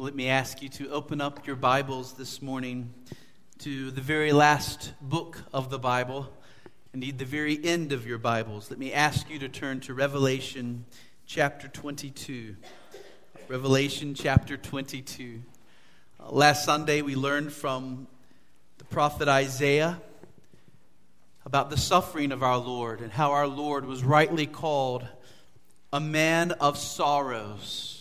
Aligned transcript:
Let 0.00 0.14
me 0.14 0.28
ask 0.28 0.62
you 0.62 0.70
to 0.70 0.88
open 0.92 1.20
up 1.20 1.46
your 1.46 1.56
Bibles 1.56 2.14
this 2.14 2.40
morning 2.40 2.94
to 3.58 3.90
the 3.90 4.00
very 4.00 4.32
last 4.32 4.94
book 5.02 5.42
of 5.52 5.68
the 5.68 5.78
Bible, 5.78 6.32
indeed, 6.94 7.18
the 7.18 7.26
very 7.26 7.62
end 7.62 7.92
of 7.92 8.06
your 8.06 8.16
Bibles. 8.16 8.70
Let 8.70 8.78
me 8.78 8.94
ask 8.94 9.28
you 9.28 9.38
to 9.40 9.48
turn 9.50 9.80
to 9.80 9.92
Revelation 9.92 10.86
chapter 11.26 11.68
22. 11.68 12.56
Revelation 13.46 14.14
chapter 14.14 14.56
22. 14.56 15.42
Uh, 16.18 16.30
last 16.30 16.64
Sunday, 16.64 17.02
we 17.02 17.14
learned 17.14 17.52
from 17.52 18.06
the 18.78 18.84
prophet 18.84 19.28
Isaiah 19.28 20.00
about 21.44 21.68
the 21.68 21.76
suffering 21.76 22.32
of 22.32 22.42
our 22.42 22.56
Lord 22.56 23.02
and 23.02 23.12
how 23.12 23.32
our 23.32 23.46
Lord 23.46 23.84
was 23.84 24.02
rightly 24.02 24.46
called 24.46 25.06
a 25.92 26.00
man 26.00 26.52
of 26.52 26.78
sorrows 26.78 27.99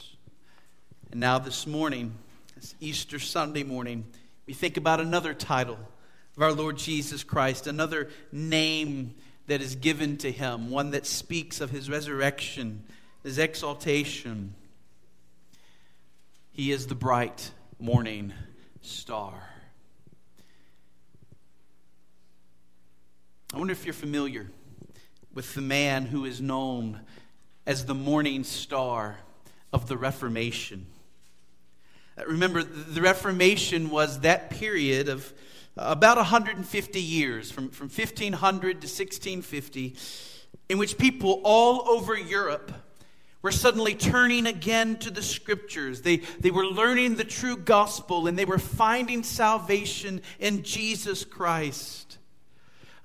and 1.11 1.19
now, 1.19 1.39
this 1.39 1.65
morning, 1.65 2.13
this 2.55 2.75
Easter 2.79 3.17
Sunday 3.17 3.63
morning, 3.63 4.05
we 4.45 4.53
think 4.53 4.77
about 4.77 4.99
another 4.99 5.33
title 5.33 5.79
of 6.37 6.43
our 6.43 6.51
Lord 6.51 6.77
Jesus 6.77 7.23
Christ, 7.23 7.65
another 7.65 8.09
name 8.31 9.15
that 9.47 9.59
is 9.59 9.75
given 9.75 10.17
to 10.17 10.31
him, 10.31 10.69
one 10.69 10.91
that 10.91 11.07
speaks 11.07 11.61
of 11.61 11.71
his 11.71 11.89
resurrection, 11.89 12.83
his 13.23 13.39
exaltation. 13.39 14.53
He 16.51 16.71
is 16.71 16.85
the 16.85 16.95
bright 16.95 17.49
morning 17.79 18.31
star. 18.81 19.33
I 23.51 23.57
wonder 23.57 23.71
if 23.71 23.83
you're 23.83 23.95
familiar 23.95 24.51
with 25.33 25.55
the 25.55 25.61
man 25.61 26.05
who 26.05 26.25
is 26.25 26.39
known 26.39 26.99
as 27.65 27.85
the 27.85 27.95
morning 27.95 28.43
star 28.43 29.17
of 29.73 29.87
the 29.87 29.97
Reformation. 29.97 30.85
Remember, 32.27 32.63
the 32.63 33.01
Reformation 33.01 33.89
was 33.89 34.21
that 34.21 34.49
period 34.49 35.09
of 35.09 35.33
uh, 35.77 35.85
about 35.87 36.17
150 36.17 37.01
years, 37.01 37.51
from, 37.51 37.69
from 37.69 37.87
1500 37.87 38.81
to 38.81 38.87
1650, 38.87 39.95
in 40.67 40.77
which 40.77 40.97
people 40.97 41.41
all 41.43 41.87
over 41.89 42.17
Europe 42.17 42.71
were 43.41 43.51
suddenly 43.51 43.95
turning 43.95 44.45
again 44.45 44.97
to 44.97 45.09
the 45.09 45.21
scriptures. 45.21 46.01
They, 46.01 46.17
they 46.17 46.51
were 46.51 46.65
learning 46.65 47.15
the 47.15 47.23
true 47.23 47.55
gospel 47.55 48.27
and 48.27 48.37
they 48.37 48.45
were 48.45 48.59
finding 48.59 49.23
salvation 49.23 50.21
in 50.39 50.63
Jesus 50.63 51.23
Christ. 51.23 52.17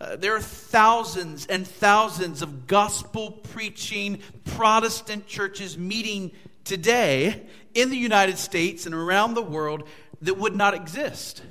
Uh, 0.00 0.16
there 0.16 0.34
are 0.34 0.40
thousands 0.40 1.46
and 1.46 1.66
thousands 1.66 2.42
of 2.42 2.66
gospel 2.66 3.30
preaching 3.30 4.18
Protestant 4.44 5.28
churches 5.28 5.78
meeting 5.78 6.32
today 6.64 7.46
in 7.74 7.90
the 7.90 7.96
United 7.96 8.38
States 8.38 8.86
and 8.86 8.94
around 8.94 9.34
the 9.34 9.42
world 9.42 9.86
that 10.22 10.38
would 10.38 10.56
not 10.56 10.74
exist 10.74 11.42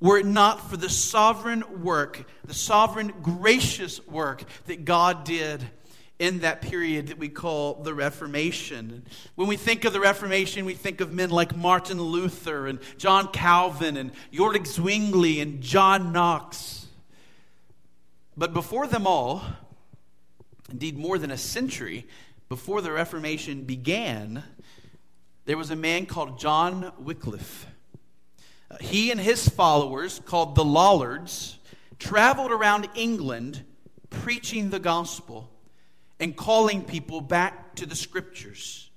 were 0.00 0.18
it 0.18 0.26
not 0.26 0.68
for 0.68 0.76
the 0.76 0.88
sovereign 0.88 1.82
work, 1.82 2.24
the 2.44 2.54
sovereign 2.54 3.12
gracious 3.22 4.06
work 4.06 4.44
that 4.66 4.84
God 4.84 5.24
did 5.24 5.64
in 6.18 6.40
that 6.40 6.62
period 6.62 7.08
that 7.08 7.18
we 7.18 7.28
call 7.28 7.82
the 7.82 7.94
Reformation. 7.94 9.04
When 9.34 9.48
we 9.48 9.56
think 9.56 9.84
of 9.84 9.92
the 9.92 10.00
Reformation, 10.00 10.64
we 10.64 10.74
think 10.74 11.00
of 11.00 11.12
men 11.12 11.30
like 11.30 11.56
Martin 11.56 12.00
Luther 12.00 12.66
and 12.66 12.78
John 12.98 13.28
Calvin 13.28 13.96
and 13.96 14.12
Ulrich 14.38 14.66
Zwingli 14.66 15.40
and 15.40 15.60
John 15.60 16.12
Knox. 16.12 16.86
But 18.36 18.52
before 18.52 18.86
them 18.86 19.06
all, 19.06 19.42
indeed 20.70 20.96
more 20.96 21.18
than 21.18 21.30
a 21.30 21.38
century 21.38 22.06
before 22.48 22.80
the 22.80 22.92
Reformation 22.92 23.62
began, 23.62 24.44
there 25.46 25.58
was 25.58 25.70
a 25.70 25.76
man 25.76 26.06
called 26.06 26.38
John 26.38 26.92
Wycliffe. 26.98 27.66
Uh, 28.70 28.76
he 28.80 29.10
and 29.10 29.20
his 29.20 29.48
followers, 29.48 30.20
called 30.24 30.54
the 30.54 30.64
Lollards, 30.64 31.58
traveled 31.98 32.50
around 32.50 32.88
England 32.94 33.62
preaching 34.08 34.70
the 34.70 34.78
gospel 34.78 35.50
and 36.18 36.36
calling 36.36 36.82
people 36.82 37.20
back 37.20 37.74
to 37.76 37.86
the 37.86 37.96
scriptures. 37.96 38.90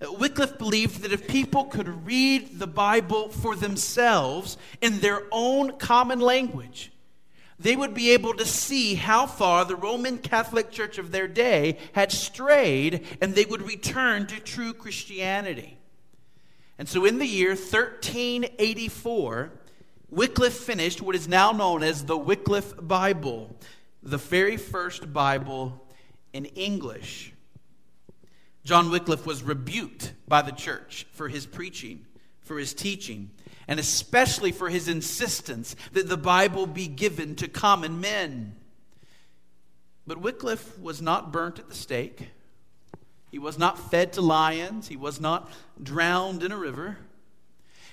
Uh, 0.00 0.12
Wycliffe 0.12 0.58
believed 0.58 1.02
that 1.02 1.12
if 1.12 1.28
people 1.28 1.64
could 1.64 2.06
read 2.06 2.58
the 2.58 2.66
Bible 2.66 3.28
for 3.28 3.54
themselves 3.54 4.56
in 4.80 5.00
their 5.00 5.22
own 5.30 5.76
common 5.78 6.20
language, 6.20 6.92
they 7.58 7.74
would 7.74 7.94
be 7.94 8.10
able 8.10 8.34
to 8.34 8.44
see 8.44 8.96
how 8.96 9.26
far 9.26 9.64
the 9.64 9.76
Roman 9.76 10.18
Catholic 10.18 10.70
Church 10.70 10.98
of 10.98 11.10
their 11.10 11.26
day 11.26 11.78
had 11.92 12.12
strayed, 12.12 13.06
and 13.20 13.34
they 13.34 13.46
would 13.46 13.62
return 13.62 14.26
to 14.26 14.40
true 14.40 14.74
Christianity. 14.74 15.78
And 16.78 16.88
so, 16.88 17.06
in 17.06 17.18
the 17.18 17.26
year 17.26 17.50
1384, 17.50 19.50
Wycliffe 20.10 20.58
finished 20.58 21.00
what 21.00 21.16
is 21.16 21.26
now 21.26 21.52
known 21.52 21.82
as 21.82 22.04
the 22.04 22.18
Wycliffe 22.18 22.74
Bible, 22.80 23.56
the 24.02 24.18
very 24.18 24.58
first 24.58 25.12
Bible 25.12 25.86
in 26.34 26.44
English. 26.44 27.32
John 28.64 28.90
Wycliffe 28.90 29.24
was 29.24 29.42
rebuked 29.42 30.12
by 30.28 30.42
the 30.42 30.52
church 30.52 31.06
for 31.12 31.28
his 31.28 31.46
preaching, 31.46 32.04
for 32.40 32.58
his 32.58 32.74
teaching 32.74 33.30
and 33.68 33.80
especially 33.80 34.52
for 34.52 34.68
his 34.68 34.88
insistence 34.88 35.74
that 35.92 36.08
the 36.08 36.16
Bible 36.16 36.66
be 36.66 36.86
given 36.86 37.34
to 37.36 37.48
common 37.48 38.00
men. 38.00 38.54
But 40.06 40.18
Wycliffe 40.18 40.78
was 40.78 41.02
not 41.02 41.32
burnt 41.32 41.58
at 41.58 41.68
the 41.68 41.74
stake. 41.74 42.28
He 43.30 43.38
was 43.38 43.58
not 43.58 43.90
fed 43.90 44.12
to 44.14 44.20
lions. 44.20 44.88
He 44.88 44.96
was 44.96 45.20
not 45.20 45.50
drowned 45.82 46.42
in 46.42 46.52
a 46.52 46.56
river. 46.56 46.98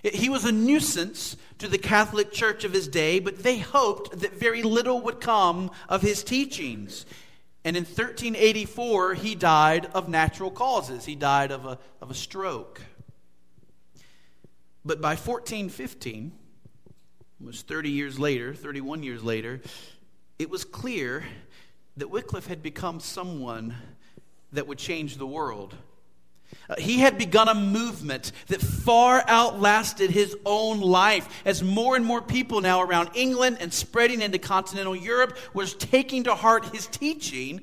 He 0.04 0.30
was 0.30 0.46
a 0.46 0.52
nuisance 0.52 1.38
to 1.60 1.68
the 1.68 1.78
Catholic 1.78 2.32
Church 2.32 2.66
of 2.66 2.74
his 2.74 2.88
day, 2.88 3.20
but 3.20 3.42
they 3.42 3.58
hoped 3.58 4.20
that 4.20 4.34
very 4.34 4.62
little 4.62 5.02
would 5.02 5.22
come 5.22 5.72
of 5.88 6.02
his 6.02 6.24
teachings. 6.24 7.06
And 7.64 7.78
in 7.78 7.84
1384, 7.84 9.14
he 9.16 9.34
died 9.34 9.86
of 9.94 10.10
natural 10.10 10.52
causes. 10.52 11.06
He 11.06 11.16
died 11.16 11.52
of 11.52 11.66
a, 11.66 11.80
of 12.02 12.12
a 12.12 12.14
stroke. 12.14 12.82
But 14.86 15.00
by 15.02 15.16
1415, 15.16 16.32
almost 17.40 17.68
30 17.68 17.90
years 17.90 18.20
later, 18.20 18.54
31 18.54 19.04
years 19.04 19.24
later, 19.24 19.62
it 20.38 20.50
was 20.50 20.66
clear 20.66 21.24
that 21.98 22.10
Wycliffe 22.10 22.48
had 22.48 22.62
become 22.62 23.00
someone 23.00 23.76
that 24.52 24.68
would 24.68 24.78
change 24.78 25.18
the 25.18 25.28
world. 25.28 25.76
Uh, 26.70 26.76
he 26.78 27.00
had 27.00 27.18
begun 27.18 27.48
a 27.48 27.56
movement 27.56 28.32
that 28.48 28.62
far 28.62 29.24
outlasted 29.28 30.12
his 30.12 30.36
own 30.46 30.82
life 30.82 31.28
as 31.46 31.64
more 31.64 31.96
and 31.96 32.06
more 32.06 32.22
people 32.22 32.62
now 32.62 32.82
around 32.82 33.10
England 33.16 33.58
and 33.60 33.74
spreading 33.74 34.22
into 34.22 34.38
continental 34.38 34.96
Europe 34.96 35.38
was 35.54 35.74
taking 35.74 36.26
to 36.26 36.36
heart 36.36 36.66
his 36.66 36.88
teaching 36.88 37.62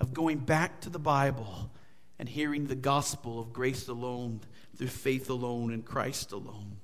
of 0.00 0.12
going 0.12 0.38
back 0.38 0.80
to 0.80 0.90
the 0.90 0.98
Bible 0.98 1.70
and 2.18 2.28
hearing 2.28 2.66
the 2.66 2.74
gospel 2.74 3.38
of 3.40 3.52
grace 3.52 3.88
alone 3.88 4.40
through 4.76 4.88
faith 4.88 5.28
alone 5.30 5.72
in 5.72 5.82
Christ 5.82 6.32
alone. 6.32 6.78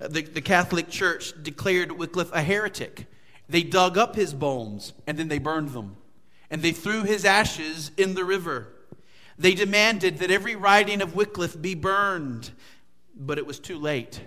Uh, 0.00 0.08
the, 0.08 0.22
the 0.22 0.40
Catholic 0.40 0.88
Church 0.88 1.32
declared 1.42 1.92
Wycliffe 1.92 2.32
a 2.32 2.42
heretic. 2.42 3.06
They 3.48 3.62
dug 3.62 3.96
up 3.96 4.16
his 4.16 4.34
bones 4.34 4.92
and 5.06 5.18
then 5.18 5.28
they 5.28 5.38
burned 5.38 5.70
them. 5.70 5.96
And 6.50 6.62
they 6.62 6.72
threw 6.72 7.02
his 7.02 7.24
ashes 7.24 7.90
in 7.96 8.14
the 8.14 8.24
river. 8.24 8.68
They 9.38 9.54
demanded 9.54 10.18
that 10.18 10.30
every 10.30 10.56
writing 10.56 11.02
of 11.02 11.14
Wycliffe 11.14 11.60
be 11.60 11.74
burned. 11.74 12.50
But 13.14 13.38
it 13.38 13.46
was 13.46 13.58
too 13.58 13.78
late. 13.78 14.20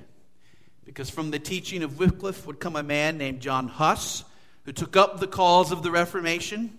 Because 0.85 1.09
from 1.09 1.31
the 1.31 1.39
teaching 1.39 1.83
of 1.83 1.99
Wycliffe 1.99 2.45
would 2.45 2.59
come 2.59 2.75
a 2.75 2.83
man 2.83 3.17
named 3.17 3.39
John 3.39 3.67
Huss, 3.67 4.23
who 4.65 4.71
took 4.71 4.95
up 4.95 5.19
the 5.19 5.27
cause 5.27 5.71
of 5.71 5.83
the 5.83 5.91
Reformation. 5.91 6.77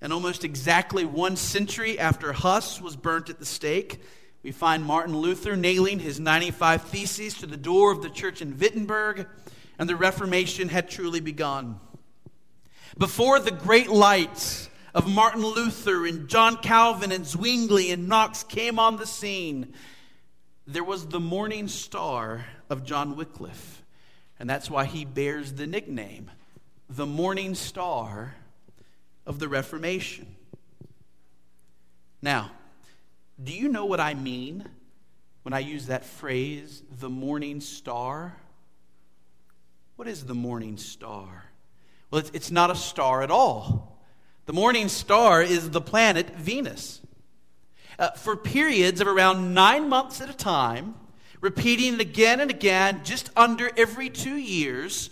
And 0.00 0.12
almost 0.12 0.44
exactly 0.44 1.04
one 1.04 1.36
century 1.36 1.98
after 1.98 2.32
Huss 2.32 2.80
was 2.80 2.96
burnt 2.96 3.30
at 3.30 3.38
the 3.38 3.46
stake, 3.46 4.00
we 4.42 4.52
find 4.52 4.84
Martin 4.84 5.16
Luther 5.16 5.56
nailing 5.56 5.98
his 5.98 6.20
95 6.20 6.82
Theses 6.82 7.34
to 7.38 7.46
the 7.46 7.56
door 7.56 7.90
of 7.90 8.02
the 8.02 8.10
church 8.10 8.40
in 8.40 8.58
Wittenberg, 8.58 9.26
and 9.78 9.88
the 9.88 9.96
Reformation 9.96 10.68
had 10.68 10.88
truly 10.88 11.20
begun. 11.20 11.80
Before 12.98 13.40
the 13.40 13.50
great 13.50 13.88
lights 13.88 14.70
of 14.94 15.08
Martin 15.08 15.42
Luther 15.42 16.06
and 16.06 16.28
John 16.28 16.56
Calvin 16.58 17.12
and 17.12 17.26
Zwingli 17.26 17.90
and 17.90 18.08
Knox 18.08 18.44
came 18.44 18.78
on 18.78 18.96
the 18.96 19.06
scene, 19.06 19.74
there 20.66 20.84
was 20.84 21.06
the 21.06 21.20
morning 21.20 21.68
star 21.68 22.46
of 22.70 22.84
John 22.84 23.16
Wycliffe. 23.16 23.82
And 24.38 24.48
that's 24.48 24.70
why 24.70 24.84
he 24.84 25.04
bears 25.04 25.54
the 25.54 25.66
nickname, 25.66 26.30
the 26.88 27.06
morning 27.06 27.54
star 27.54 28.34
of 29.26 29.38
the 29.38 29.48
Reformation. 29.48 30.26
Now, 32.22 32.52
do 33.42 33.52
you 33.52 33.68
know 33.68 33.84
what 33.84 34.00
I 34.00 34.14
mean 34.14 34.64
when 35.42 35.52
I 35.52 35.58
use 35.58 35.86
that 35.86 36.04
phrase, 36.04 36.82
the 37.00 37.10
morning 37.10 37.60
star? 37.60 38.36
What 39.96 40.08
is 40.08 40.24
the 40.24 40.34
morning 40.34 40.76
star? 40.76 41.44
Well, 42.10 42.22
it's, 42.32 42.50
not 42.50 42.70
a 42.70 42.74
star 42.74 43.22
at 43.22 43.30
all. 43.30 43.98
The 44.46 44.52
morning 44.52 44.88
star 44.88 45.42
is 45.42 45.70
the 45.70 45.80
planet 45.80 46.36
Venus. 46.36 47.00
uh, 47.98 48.10
for 48.10 48.36
periods 48.36 49.00
of 49.00 49.08
around 49.08 49.54
nine 49.54 49.88
months 49.88 50.20
at 50.20 50.30
a 50.30 50.34
time, 50.34 50.94
repeating 51.40 51.94
it 51.94 52.00
again 52.00 52.40
and 52.40 52.50
again, 52.50 53.00
just 53.04 53.30
under 53.36 53.70
every 53.76 54.10
two 54.10 54.36
years, 54.36 55.10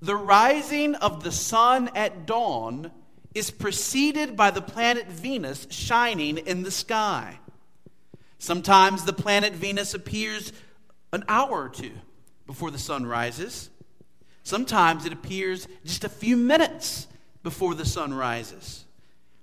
the 0.00 0.16
rising 0.16 0.94
of 0.96 1.22
the 1.22 1.32
sun 1.32 1.90
at 1.94 2.26
dawn 2.26 2.90
is 3.36 3.50
preceded 3.50 4.34
by 4.34 4.50
the 4.50 4.62
planet 4.62 5.08
Venus 5.08 5.66
shining 5.68 6.38
in 6.38 6.62
the 6.62 6.70
sky. 6.70 7.38
Sometimes 8.38 9.04
the 9.04 9.12
planet 9.12 9.52
Venus 9.52 9.92
appears 9.92 10.54
an 11.12 11.22
hour 11.28 11.64
or 11.64 11.68
two 11.68 11.92
before 12.46 12.70
the 12.70 12.78
sun 12.78 13.04
rises. 13.04 13.68
Sometimes 14.42 15.04
it 15.04 15.12
appears 15.12 15.68
just 15.84 16.02
a 16.02 16.08
few 16.08 16.34
minutes 16.34 17.08
before 17.42 17.74
the 17.74 17.84
sun 17.84 18.14
rises. 18.14 18.86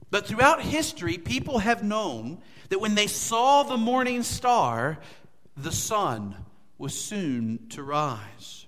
But 0.09 0.25
throughout 0.25 0.61
history, 0.61 1.19
people 1.19 1.59
have 1.59 1.83
known 1.83 2.39
that 2.69 2.79
when 2.79 2.95
they 2.95 3.07
saw 3.07 3.61
the 3.61 3.77
morning 3.77 4.23
star, 4.23 4.97
the 5.55 5.71
sun 5.71 6.35
was 6.79 6.99
soon 6.99 7.67
to 7.69 7.83
rise. 7.83 8.65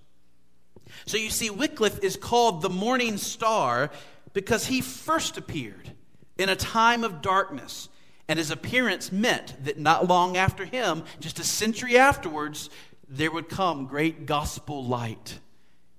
So 1.07 1.18
you 1.18 1.31
see, 1.31 1.50
Wycliffe 1.50 2.04
is 2.04 2.16
called 2.16 2.62
the 2.62 2.69
morning 2.69 3.18
star 3.18 3.89
because 4.35 4.67
he 4.67 4.81
first 4.81 5.37
appeared 5.37 5.89
in 6.37 6.49
a 6.49 6.55
time 6.55 7.03
of 7.03 7.21
darkness. 7.21 7.89
And 8.27 8.37
his 8.37 8.51
appearance 8.51 9.11
meant 9.11 9.55
that 9.63 9.79
not 9.79 10.07
long 10.07 10.35
after 10.35 10.65
him, 10.65 11.03
just 11.19 11.39
a 11.39 11.43
century 11.43 11.97
afterwards, 11.97 12.69
there 13.07 13.31
would 13.31 13.49
come 13.49 13.85
great 13.85 14.25
gospel 14.25 14.83
light 14.83 15.39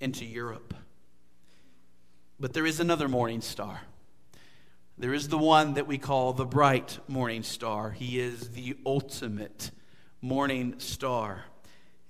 into 0.01 0.25
Europe. 0.25 0.75
But 2.39 2.53
there 2.53 2.67
is 2.67 2.79
another 2.79 3.09
morning 3.09 3.41
star. 3.41 3.81
There 4.99 5.15
is 5.15 5.29
the 5.29 5.39
one 5.39 5.75
that 5.75 5.87
we 5.87 5.97
call 5.97 6.33
the 6.33 6.45
bright 6.45 6.99
morning 7.09 7.43
star. 7.43 7.91
He 7.93 8.21
is 8.21 8.51
the 8.51 8.77
ultimate 8.85 9.71
morning 10.21 10.75
star, 10.79 11.45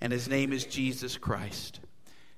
and 0.01 0.13
his 0.13 0.29
name 0.29 0.53
is 0.53 0.65
Jesus 0.65 1.19
Christ. 1.19 1.79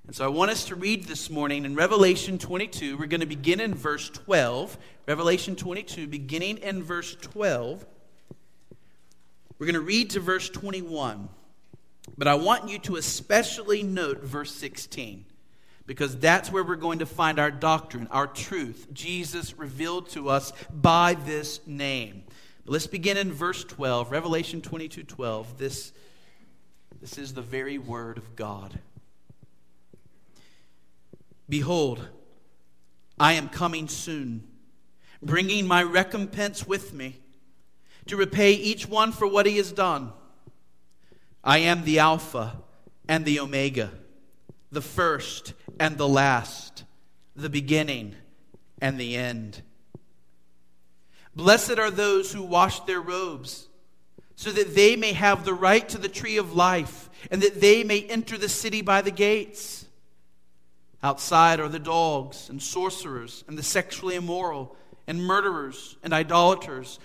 And 0.09 0.17
so 0.17 0.25
I 0.25 0.29
want 0.29 0.51
us 0.51 0.65
to 0.69 0.75
read 0.75 1.05
this 1.05 1.29
morning 1.29 1.67
in 1.67 1.75
Revelation 1.75 2.39
22. 2.39 2.97
We're 2.97 3.05
going 3.05 3.21
to 3.21 3.27
begin 3.27 3.61
in 3.61 3.75
verse 3.75 4.09
12. 4.09 4.79
Revelation 5.07 5.55
22, 5.55 6.07
beginning 6.07 6.57
in 6.57 6.83
verse 6.83 7.15
12. 7.21 7.85
We're 9.59 9.67
going 9.67 9.75
to 9.75 9.83
read 9.83 10.09
to 10.13 10.21
verse 10.21 10.49
21. 10.49 11.29
But 12.17 12.27
I 12.27 12.37
want 12.37 12.71
you 12.71 12.79
to 12.79 12.97
especially 12.97 13.83
note 13.83 14.23
verse 14.25 14.51
16 14.55 15.27
because 15.85 16.17
that's 16.17 16.51
where 16.51 16.65
we're 16.65 16.77
going 16.77 17.01
to 17.01 17.07
find 17.07 17.39
our 17.39 17.51
doctrine, 17.51 18.09
our 18.11 18.27
truth, 18.27 18.87
Jesus 18.95 19.59
revealed 19.59 20.09
to 20.13 20.31
us 20.31 20.55
by 20.73 21.19
this 21.27 21.61
name. 21.67 22.23
But 22.65 22.73
let's 22.73 22.87
begin 22.87 23.19
in 23.19 23.31
verse 23.31 23.63
12, 23.63 24.11
Revelation 24.11 24.63
22 24.63 25.03
12. 25.03 25.59
This, 25.59 25.93
this 26.99 27.19
is 27.19 27.35
the 27.35 27.43
very 27.43 27.77
word 27.77 28.17
of 28.17 28.37
God. 28.37 28.79
Behold, 31.49 32.06
I 33.19 33.33
am 33.33 33.49
coming 33.49 33.89
soon, 33.89 34.45
bringing 35.23 35.67
my 35.67 35.83
recompense 35.83 36.67
with 36.67 36.93
me 36.93 37.21
to 38.06 38.17
repay 38.17 38.53
each 38.53 38.89
one 38.89 39.12
for 39.12 39.27
what 39.27 39.47
he 39.47 39.56
has 39.56 39.73
done. 39.73 40.12
I 41.43 41.59
am 41.59 41.85
the 41.85 41.99
Alpha 41.99 42.56
and 43.09 43.25
the 43.25 43.41
Omega, 43.41 43.91
the 44.71 44.83
first 44.83 45.55
and 45.81 45.97
the 45.97 46.09
last, 46.09 46.85
the 47.35 47.49
beginning 47.49 48.15
and 48.81 48.99
the 48.99 49.17
end. 49.17 49.62
Blessed 51.35 51.79
are 51.79 51.91
those 51.91 52.33
who 52.33 52.43
wash 52.43 52.81
their 52.81 53.00
robes, 53.00 53.69
so 54.37 54.50
that 54.50 54.75
they 54.75 54.97
may 54.97 55.12
have 55.12 55.45
the 55.45 55.55
right 55.55 55.89
to 55.89 55.99
the 55.99 56.09
tree 56.09 56.37
of 56.37 56.55
life, 56.55 57.09
and 57.31 57.43
that 57.43 57.61
they 57.61 57.85
may 57.85 58.03
enter 58.03 58.37
the 58.37 58.49
city 58.49 58.83
by 58.83 59.03
the 59.03 59.11
gates. 59.11 59.78
Outside 61.03 61.61
are 61.61 61.69
the 61.69 61.79
dogs 61.79 62.49
and 62.49 62.61
sorcerers 62.61 63.45
and 63.47 63.56
the 63.56 63.62
sexually 63.62 64.17
immoral 64.17 64.75
and 65.06 65.23
murderers 65.23 65.97
and 66.03 66.12
idolaters 66.12 66.99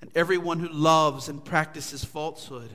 and 0.00 0.10
everyone 0.14 0.60
who 0.60 0.68
loves 0.68 1.28
and 1.28 1.44
practices 1.44 2.04
falsehood. 2.04 2.70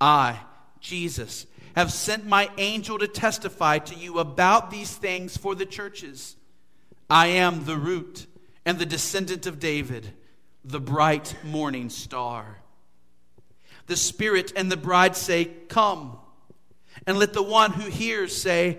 I, 0.00 0.40
Jesus, 0.80 1.46
have 1.76 1.92
sent 1.92 2.26
my 2.26 2.50
angel 2.58 2.98
to 2.98 3.06
testify 3.06 3.78
to 3.78 3.94
you 3.94 4.18
about 4.18 4.70
these 4.70 4.94
things 4.94 5.36
for 5.36 5.54
the 5.54 5.66
churches. 5.66 6.36
I 7.08 7.28
am 7.28 7.64
the 7.64 7.76
root 7.76 8.26
and 8.64 8.78
the 8.78 8.86
descendant 8.86 9.46
of 9.46 9.60
David, 9.60 10.08
the 10.64 10.80
bright 10.80 11.36
morning 11.44 11.90
star. 11.90 12.58
The 13.86 13.96
Spirit 13.96 14.52
and 14.56 14.70
the 14.72 14.76
bride 14.76 15.16
say, 15.16 15.44
Come. 15.68 16.18
And 17.06 17.18
let 17.18 17.32
the 17.32 17.42
one 17.42 17.72
who 17.72 17.90
hears 17.90 18.36
say, 18.36 18.78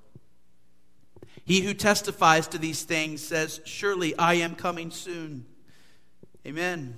He 1.45 1.61
who 1.61 1.73
testifies 1.73 2.47
to 2.49 2.57
these 2.57 2.83
things 2.83 3.21
says, 3.21 3.61
Surely 3.65 4.17
I 4.17 4.35
am 4.35 4.55
coming 4.55 4.91
soon. 4.91 5.45
Amen. 6.45 6.97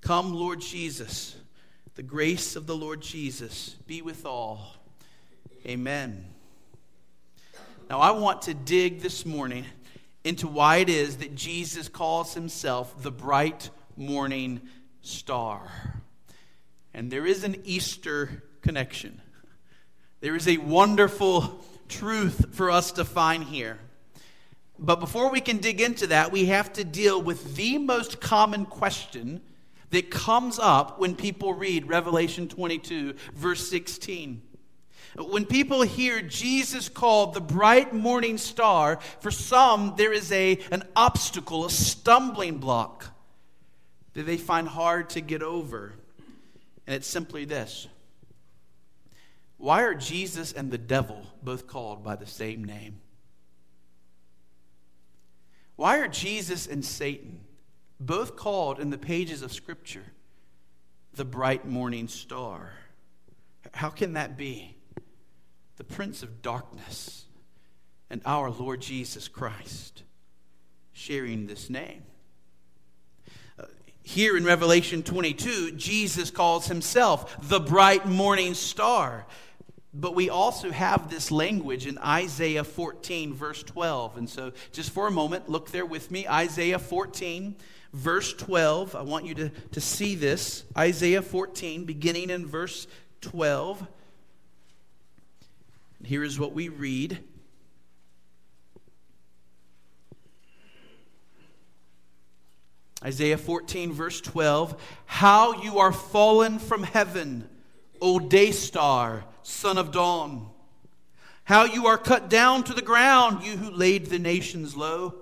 Come, 0.00 0.34
Lord 0.34 0.60
Jesus. 0.60 1.36
The 1.94 2.02
grace 2.02 2.56
of 2.56 2.66
the 2.66 2.76
Lord 2.76 3.00
Jesus 3.00 3.70
be 3.86 4.02
with 4.02 4.26
all. 4.26 4.74
Amen. 5.66 6.26
Now, 7.88 8.00
I 8.00 8.10
want 8.10 8.42
to 8.42 8.54
dig 8.54 9.00
this 9.00 9.24
morning 9.24 9.64
into 10.24 10.48
why 10.48 10.76
it 10.76 10.88
is 10.88 11.18
that 11.18 11.34
Jesus 11.34 11.88
calls 11.88 12.34
himself 12.34 13.02
the 13.02 13.10
bright 13.10 13.70
morning 13.96 14.60
star. 15.02 15.70
And 16.92 17.10
there 17.10 17.26
is 17.26 17.44
an 17.44 17.56
Easter 17.64 18.42
connection. 18.62 19.20
There 20.20 20.34
is 20.34 20.48
a 20.48 20.56
wonderful 20.56 21.62
truth 21.88 22.54
for 22.54 22.70
us 22.70 22.92
to 22.92 23.04
find 23.04 23.44
here. 23.44 23.78
But 24.78 25.00
before 25.00 25.30
we 25.30 25.40
can 25.40 25.58
dig 25.58 25.80
into 25.80 26.08
that, 26.08 26.32
we 26.32 26.46
have 26.46 26.72
to 26.74 26.84
deal 26.84 27.22
with 27.22 27.56
the 27.56 27.78
most 27.78 28.20
common 28.20 28.66
question 28.66 29.40
that 29.90 30.10
comes 30.10 30.58
up 30.58 30.98
when 30.98 31.14
people 31.14 31.54
read 31.54 31.88
Revelation 31.88 32.48
22, 32.48 33.14
verse 33.34 33.68
16. 33.68 34.42
When 35.16 35.44
people 35.44 35.82
hear 35.82 36.20
Jesus 36.20 36.88
called 36.88 37.34
the 37.34 37.40
bright 37.40 37.94
morning 37.94 38.36
star, 38.36 38.98
for 39.20 39.30
some 39.30 39.94
there 39.96 40.12
is 40.12 40.32
a, 40.32 40.58
an 40.72 40.82
obstacle, 40.96 41.64
a 41.66 41.70
stumbling 41.70 42.58
block 42.58 43.06
that 44.14 44.24
they 44.24 44.36
find 44.36 44.66
hard 44.66 45.10
to 45.10 45.20
get 45.20 45.42
over. 45.42 45.92
And 46.86 46.96
it's 46.96 47.06
simply 47.06 47.44
this 47.44 47.86
why 49.56 49.82
are 49.82 49.94
Jesus 49.94 50.52
and 50.52 50.70
the 50.70 50.78
devil 50.78 51.22
both 51.42 51.66
called 51.66 52.02
by 52.02 52.16
the 52.16 52.26
same 52.26 52.64
name? 52.64 53.00
Why 55.76 55.98
are 55.98 56.08
Jesus 56.08 56.66
and 56.66 56.84
Satan 56.84 57.40
both 57.98 58.36
called 58.36 58.78
in 58.78 58.90
the 58.90 58.98
pages 58.98 59.42
of 59.42 59.52
Scripture 59.52 60.04
the 61.14 61.24
bright 61.24 61.66
morning 61.66 62.08
star? 62.08 62.72
How 63.72 63.90
can 63.90 64.12
that 64.12 64.36
be? 64.36 64.76
The 65.76 65.84
Prince 65.84 66.22
of 66.22 66.42
Darkness 66.42 67.24
and 68.10 68.22
our 68.24 68.50
Lord 68.50 68.80
Jesus 68.80 69.26
Christ 69.26 70.04
sharing 70.92 71.46
this 71.46 71.68
name. 71.68 72.04
Here 74.06 74.36
in 74.36 74.44
Revelation 74.44 75.02
22, 75.02 75.72
Jesus 75.72 76.30
calls 76.30 76.66
himself 76.66 77.36
the 77.48 77.58
bright 77.58 78.06
morning 78.06 78.52
star. 78.52 79.24
But 79.94 80.14
we 80.14 80.28
also 80.28 80.70
have 80.70 81.08
this 81.08 81.30
language 81.30 81.86
in 81.86 81.96
Isaiah 81.96 82.64
14, 82.64 83.32
verse 83.32 83.62
12. 83.62 84.18
And 84.18 84.28
so, 84.28 84.52
just 84.72 84.90
for 84.90 85.06
a 85.06 85.10
moment, 85.10 85.48
look 85.48 85.70
there 85.70 85.86
with 85.86 86.10
me. 86.10 86.28
Isaiah 86.28 86.78
14, 86.78 87.56
verse 87.94 88.34
12. 88.34 88.94
I 88.94 89.00
want 89.00 89.24
you 89.24 89.34
to, 89.36 89.48
to 89.48 89.80
see 89.80 90.16
this. 90.16 90.64
Isaiah 90.76 91.22
14, 91.22 91.84
beginning 91.84 92.28
in 92.28 92.46
verse 92.46 92.86
12. 93.22 93.86
Here 96.04 96.22
is 96.22 96.38
what 96.38 96.52
we 96.52 96.68
read. 96.68 97.20
Isaiah 103.04 103.38
14, 103.38 103.92
verse 103.92 104.20
12. 104.20 104.80
How 105.06 105.62
you 105.62 105.78
are 105.78 105.92
fallen 105.92 106.58
from 106.58 106.82
heaven 106.82 107.48
O 108.00 108.18
day 108.18 108.50
star, 108.50 109.24
son 109.42 109.78
of 109.78 109.90
dawn. 109.90 110.50
How 111.44 111.64
you 111.64 111.86
are 111.86 111.98
cut 111.98 112.28
down 112.28 112.64
to 112.64 112.74
the 112.74 112.82
ground, 112.82 113.44
you 113.44 113.56
who 113.56 113.70
laid 113.70 114.06
the 114.06 114.18
nations 114.18 114.76
low. 114.76 115.14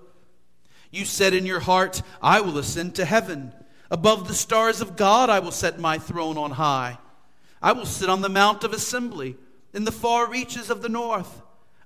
You 0.90 1.04
said 1.04 1.32
in 1.32 1.46
your 1.46 1.60
heart, 1.60 2.02
I 2.20 2.40
will 2.40 2.58
ascend 2.58 2.96
to 2.96 3.04
heaven. 3.04 3.52
Above 3.90 4.26
the 4.26 4.34
stars 4.34 4.80
of 4.80 4.96
God, 4.96 5.30
I 5.30 5.38
will 5.38 5.52
set 5.52 5.78
my 5.78 5.98
throne 5.98 6.36
on 6.36 6.52
high. 6.52 6.98
I 7.60 7.72
will 7.72 7.86
sit 7.86 8.08
on 8.08 8.20
the 8.20 8.28
mount 8.28 8.64
of 8.64 8.72
assembly 8.72 9.36
in 9.72 9.84
the 9.84 9.92
far 9.92 10.28
reaches 10.28 10.70
of 10.70 10.82
the 10.82 10.88
north. 10.88 11.40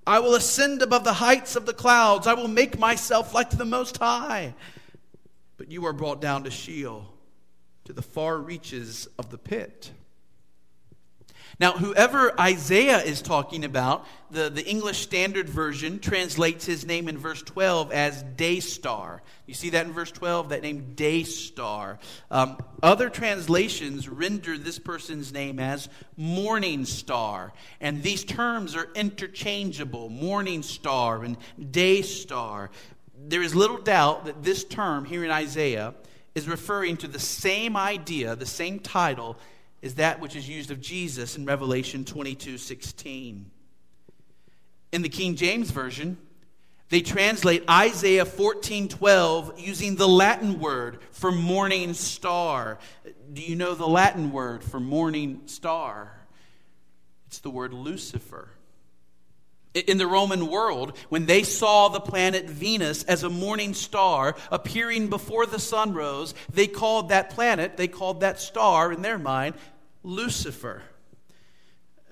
I 0.07 0.21
will 0.21 0.35
ascend 0.35 0.83
above 0.83 1.05
the 1.05 1.15
heights 1.15 1.57
of 1.57 1.67
the 1.67 1.75
clouds. 1.75 2.27
I 2.27 2.35
will 2.35 2.49
make 2.49 2.79
myself 2.79 3.35
like 3.35 3.51
the 3.51 3.65
Most 3.65 3.99
High. 3.99 4.55
But 5.57 5.71
you 5.71 5.87
are 5.87 5.93
brought 5.93 6.21
down 6.21 6.45
to 6.45 6.51
Sheol, 6.51 7.07
to 7.85 7.93
the 7.93 8.03
far 8.03 8.39
reaches 8.39 9.09
of 9.19 9.31
the 9.31 9.39
pit. 9.39 9.91
Now, 11.59 11.73
whoever 11.73 12.39
Isaiah 12.39 12.99
is 12.99 13.23
talking 13.23 13.65
about, 13.65 14.07
the, 14.31 14.51
the 14.51 14.67
English 14.67 14.99
Standard 14.99 15.49
Version 15.49 16.01
translates 16.01 16.67
his 16.67 16.85
name 16.85 17.09
in 17.09 17.17
verse 17.17 17.41
12 17.43 17.93
as 17.93 18.23
Day 18.23 18.61
Star. 18.61 19.23
You 19.47 19.55
see 19.55 19.71
that 19.71 19.87
in 19.87 19.93
verse 19.93 20.11
12, 20.11 20.51
that 20.51 20.61
name 20.61 20.93
Day 20.95 21.23
Star. 21.23 21.99
Um, 22.31 22.59
other 22.83 23.09
translations 23.09 24.07
render 24.07 24.59
this 24.59 24.79
person's 24.79 25.33
name 25.33 25.59
as 25.59 25.89
Morning 26.19 26.85
Star. 26.85 27.55
And 27.81 28.03
these 28.03 28.25
terms 28.25 28.77
are 28.77 28.89
interchangeable 28.95 30.11
Morning 30.11 30.63
Star 30.63 31.23
and 31.23 31.39
Day 31.71 32.03
Star. 32.03 32.71
There 33.29 33.43
is 33.43 33.57
little 33.57 33.79
doubt 33.79 34.27
that 34.27 34.45
this 34.45 34.63
term 34.63 35.05
here 35.05 35.25
in 35.25 35.33
Isaiah 35.33 35.95
is 36.37 36.47
referring 36.47 36.97
to 36.99 37.09
the 37.09 37.19
same 37.19 37.77
idea, 37.77 38.37
the 38.37 38.47
same 38.47 38.79
title 38.79 39.37
as 39.83 39.97
that 39.97 40.21
which 40.21 40.37
is 40.37 40.49
used 40.49 40.71
of 40.71 40.81
Jesus 40.81 41.37
in 41.37 41.45
Revelation 41.45 42.05
22 42.05 42.57
16. 42.57 43.51
In 44.93 45.03
the 45.03 45.09
King 45.09 45.35
James 45.35 45.71
Version, 45.73 46.19
they 46.89 47.01
translate 47.01 47.69
Isaiah 47.69 48.25
14 48.25 48.87
12 48.89 49.59
using 49.59 49.97
the 49.97 50.07
Latin 50.07 50.61
word 50.61 51.01
for 51.11 51.33
morning 51.33 51.95
star. 51.95 52.79
Do 53.33 53.43
you 53.43 53.57
know 53.57 53.75
the 53.75 53.89
Latin 53.89 54.31
word 54.31 54.63
for 54.63 54.79
morning 54.79 55.43
star? 55.47 56.13
It's 57.27 57.41
the 57.41 57.51
word 57.51 57.73
Lucifer. 57.73 58.51
In 59.77 59.99
the 59.99 60.07
Roman 60.07 60.47
world, 60.47 60.97
when 61.11 61.27
they 61.27 61.43
saw 61.43 61.89
the 61.89 62.01
planet 62.01 62.49
Venus 62.49 63.03
as 63.05 63.25
a 63.25 63.29
morning 63.29 63.75
star 63.75 64.35
appearing 64.51 65.09
before 65.09 65.45
the 65.45 65.59
sun 65.59 65.93
rose, 65.93 66.35
they 66.51 66.67
called 66.67 67.11
that 67.11 67.29
planet, 67.29 67.77
they 67.77 67.89
called 67.89 68.21
that 68.21 68.41
star 68.41 68.91
in 68.91 69.03
their 69.03 69.19
mind, 69.19 69.55
Lucifer. 70.03 70.83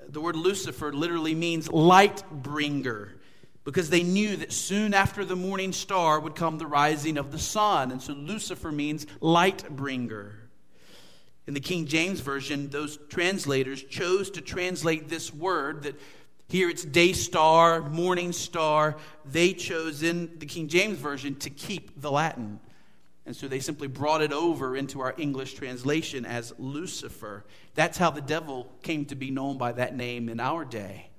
The 0.06 0.20
word 0.20 0.36
Lucifer 0.36 0.92
literally 0.92 1.34
means 1.34 1.72
light 1.72 2.22
bringer 2.30 3.14
because 3.64 3.88
they 3.88 4.02
knew 4.02 4.36
that 4.36 4.52
soon 4.52 4.92
after 4.92 5.24
the 5.24 5.36
morning 5.36 5.72
star 5.72 6.20
would 6.20 6.34
come 6.34 6.58
the 6.58 6.66
rising 6.66 7.16
of 7.16 7.32
the 7.32 7.38
sun. 7.38 7.90
And 7.90 8.02
so 8.02 8.12
Lucifer 8.12 8.70
means 8.70 9.06
light 9.20 9.68
bringer. 9.74 10.38
In 11.46 11.54
the 11.54 11.60
King 11.60 11.86
James 11.86 12.20
Version, 12.20 12.68
those 12.68 12.98
translators 13.08 13.82
chose 13.82 14.30
to 14.32 14.40
translate 14.42 15.08
this 15.08 15.32
word 15.32 15.84
that 15.84 15.98
here 16.54 16.70
it's 16.70 16.84
day 16.84 17.12
star, 17.12 17.80
morning 17.80 18.30
star. 18.30 18.94
They 19.24 19.54
chose 19.54 20.04
in 20.04 20.38
the 20.38 20.46
King 20.46 20.68
James 20.68 20.98
Version 20.98 21.34
to 21.40 21.50
keep 21.50 22.00
the 22.00 22.12
Latin. 22.12 22.60
And 23.26 23.34
so 23.34 23.48
they 23.48 23.58
simply 23.58 23.88
brought 23.88 24.22
it 24.22 24.32
over 24.32 24.76
into 24.76 25.00
our 25.00 25.16
English 25.18 25.54
translation 25.54 26.24
as 26.24 26.54
Lucifer. 26.56 27.44
That's 27.74 27.98
how 27.98 28.12
the 28.12 28.20
devil 28.20 28.70
came 28.84 29.04
to 29.06 29.16
be 29.16 29.32
known 29.32 29.58
by 29.58 29.72
that 29.72 29.96
name 29.96 30.28
in 30.28 30.38
our 30.38 30.64
day. 30.64 31.10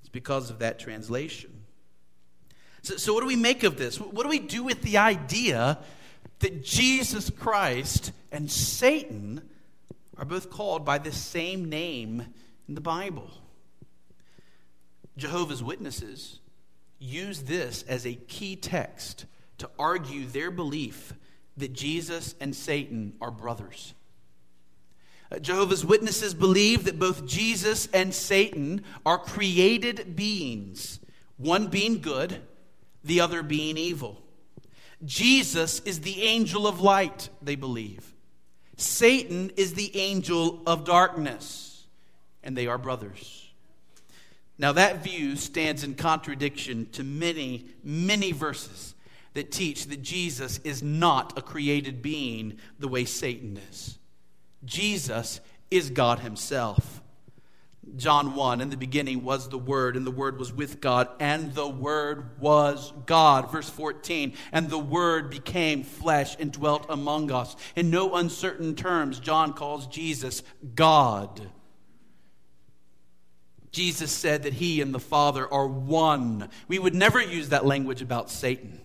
It's 0.00 0.10
because 0.10 0.50
of 0.50 0.58
that 0.58 0.78
translation. 0.78 1.62
So, 2.82 2.98
so 2.98 3.14
what 3.14 3.22
do 3.22 3.28
we 3.28 3.34
make 3.34 3.62
of 3.62 3.78
this? 3.78 3.98
What 3.98 4.24
do 4.24 4.28
we 4.28 4.40
do 4.40 4.62
with 4.62 4.82
the 4.82 4.98
idea 4.98 5.78
that 6.40 6.62
Jesus 6.62 7.30
Christ 7.30 8.12
and 8.30 8.50
Satan 8.50 9.40
are 10.18 10.26
both 10.26 10.50
called 10.50 10.84
by 10.84 10.98
the 10.98 11.12
same 11.12 11.70
name 11.70 12.26
in 12.68 12.74
the 12.74 12.82
Bible? 12.82 13.30
Jehovah's 15.16 15.62
Witnesses 15.62 16.40
use 16.98 17.42
this 17.42 17.82
as 17.84 18.06
a 18.06 18.14
key 18.14 18.56
text 18.56 19.26
to 19.58 19.70
argue 19.78 20.26
their 20.26 20.50
belief 20.50 21.14
that 21.56 21.72
Jesus 21.72 22.34
and 22.40 22.54
Satan 22.54 23.14
are 23.20 23.30
brothers. 23.30 23.94
Uh, 25.30 25.38
Jehovah's 25.38 25.84
Witnesses 25.84 26.34
believe 26.34 26.84
that 26.84 26.98
both 26.98 27.26
Jesus 27.26 27.88
and 27.92 28.14
Satan 28.14 28.84
are 29.04 29.18
created 29.18 30.14
beings, 30.14 31.00
one 31.36 31.66
being 31.66 32.00
good, 32.00 32.42
the 33.02 33.20
other 33.20 33.42
being 33.42 33.76
evil. 33.76 34.22
Jesus 35.04 35.80
is 35.80 36.00
the 36.00 36.22
angel 36.22 36.66
of 36.66 36.80
light, 36.80 37.28
they 37.42 37.56
believe. 37.56 38.14
Satan 38.76 39.50
is 39.56 39.74
the 39.74 39.96
angel 39.96 40.62
of 40.66 40.84
darkness, 40.84 41.86
and 42.42 42.56
they 42.56 42.66
are 42.66 42.78
brothers. 42.78 43.45
Now, 44.58 44.72
that 44.72 45.04
view 45.04 45.36
stands 45.36 45.84
in 45.84 45.94
contradiction 45.94 46.88
to 46.92 47.04
many, 47.04 47.66
many 47.84 48.32
verses 48.32 48.94
that 49.34 49.52
teach 49.52 49.86
that 49.86 50.02
Jesus 50.02 50.58
is 50.64 50.82
not 50.82 51.36
a 51.36 51.42
created 51.42 52.00
being 52.00 52.58
the 52.78 52.88
way 52.88 53.04
Satan 53.04 53.60
is. 53.70 53.98
Jesus 54.64 55.40
is 55.70 55.90
God 55.90 56.20
Himself. 56.20 57.02
John 57.96 58.34
1 58.34 58.60
In 58.60 58.70
the 58.70 58.76
beginning 58.76 59.22
was 59.22 59.48
the 59.48 59.58
Word, 59.58 59.96
and 59.96 60.06
the 60.06 60.10
Word 60.10 60.38
was 60.38 60.52
with 60.52 60.80
God, 60.80 61.08
and 61.20 61.54
the 61.54 61.68
Word 61.68 62.40
was 62.40 62.92
God. 63.04 63.52
Verse 63.52 63.68
14 63.68 64.32
And 64.52 64.68
the 64.68 64.78
Word 64.78 65.30
became 65.30 65.84
flesh 65.84 66.36
and 66.40 66.50
dwelt 66.50 66.86
among 66.88 67.30
us. 67.30 67.56
In 67.76 67.90
no 67.90 68.16
uncertain 68.16 68.74
terms, 68.74 69.20
John 69.20 69.52
calls 69.52 69.86
Jesus 69.86 70.42
God. 70.74 71.50
Jesus 73.76 74.10
said 74.10 74.44
that 74.44 74.54
He 74.54 74.80
and 74.80 74.94
the 74.94 74.98
Father 74.98 75.46
are 75.52 75.66
one. 75.66 76.48
We 76.66 76.78
would 76.78 76.94
never 76.94 77.20
use 77.20 77.50
that 77.50 77.66
language 77.66 78.00
about 78.00 78.30
Satan. 78.30 78.80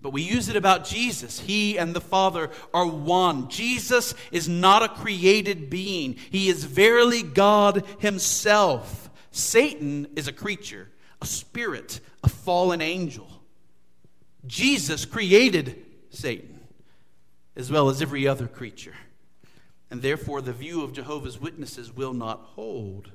But 0.00 0.14
we 0.14 0.22
use 0.22 0.48
it 0.48 0.56
about 0.56 0.86
Jesus. 0.86 1.38
He 1.38 1.78
and 1.78 1.92
the 1.92 2.00
Father 2.00 2.48
are 2.72 2.86
one. 2.86 3.50
Jesus 3.50 4.14
is 4.32 4.48
not 4.48 4.82
a 4.82 4.88
created 4.88 5.68
being, 5.68 6.16
He 6.30 6.48
is 6.48 6.64
verily 6.64 7.22
God 7.22 7.84
Himself. 7.98 9.10
Satan 9.30 10.06
is 10.16 10.26
a 10.26 10.32
creature, 10.32 10.88
a 11.20 11.26
spirit, 11.26 12.00
a 12.24 12.30
fallen 12.30 12.80
angel. 12.80 13.28
Jesus 14.46 15.04
created 15.04 15.84
Satan 16.08 16.60
as 17.54 17.70
well 17.70 17.90
as 17.90 18.00
every 18.00 18.26
other 18.26 18.46
creature. 18.46 18.94
And 19.90 20.00
therefore, 20.00 20.40
the 20.40 20.54
view 20.54 20.82
of 20.82 20.94
Jehovah's 20.94 21.38
Witnesses 21.38 21.94
will 21.94 22.14
not 22.14 22.40
hold. 22.54 23.10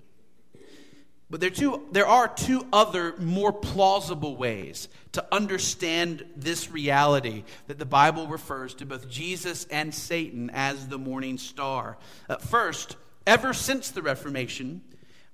But 1.34 1.42
there, 1.42 1.74
there 1.92 2.06
are 2.06 2.28
two 2.28 2.68
other 2.72 3.16
more 3.18 3.52
plausible 3.52 4.38
ways 4.38 4.88
to 5.14 5.26
understand 5.34 6.24
this 6.36 6.70
reality 6.70 7.44
that 7.66 7.80
the 7.80 7.88
Bible 7.88 8.28
refers 8.28 8.76
to 8.76 8.86
both 8.86 9.10
Jesus 9.10 9.66
and 9.72 9.96
Satan 9.96 10.52
as 10.52 10.90
the 10.90 11.00
morning 11.00 11.40
star. 11.40 11.98
Uh, 12.30 12.36
first, 12.36 12.98
ever 13.26 13.52
since 13.52 13.90
the 13.90 14.04
Reformation, 14.04 14.84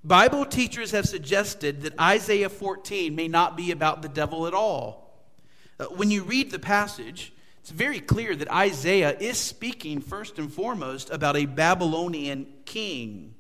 Bible 0.02 0.46
teachers 0.46 0.92
have 0.92 1.06
suggested 1.06 1.82
that 1.82 2.00
Isaiah 2.00 2.48
14 2.48 3.14
may 3.14 3.28
not 3.28 3.58
be 3.58 3.72
about 3.72 4.02
the 4.02 4.08
devil 4.08 4.48
at 4.48 4.54
all. 4.54 5.20
Uh, 5.82 5.88
when 5.88 6.12
you 6.12 6.24
read 6.24 6.50
the 6.50 6.60
passage, 6.60 7.34
it's 7.60 7.72
very 7.72 8.00
clear 8.00 8.38
that 8.38 8.50
Isaiah 8.50 9.18
is 9.20 9.38
speaking 9.38 10.00
first 10.00 10.40
and 10.40 10.50
foremost 10.50 11.10
about 11.10 11.36
a 11.36 11.46
Babylonian 11.46 12.48
king. 12.64 13.36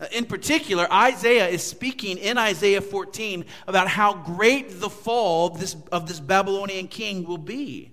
Uh, 0.00 0.06
in 0.12 0.24
particular, 0.24 0.92
Isaiah 0.92 1.46
is 1.46 1.62
speaking 1.62 2.18
in 2.18 2.36
Isaiah 2.36 2.80
14 2.80 3.44
about 3.66 3.88
how 3.88 4.14
great 4.14 4.80
the 4.80 4.90
fall 4.90 5.48
of 5.48 5.60
this, 5.60 5.76
of 5.92 6.08
this 6.08 6.20
Babylonian 6.20 6.88
king 6.88 7.24
will 7.24 7.38
be. 7.38 7.92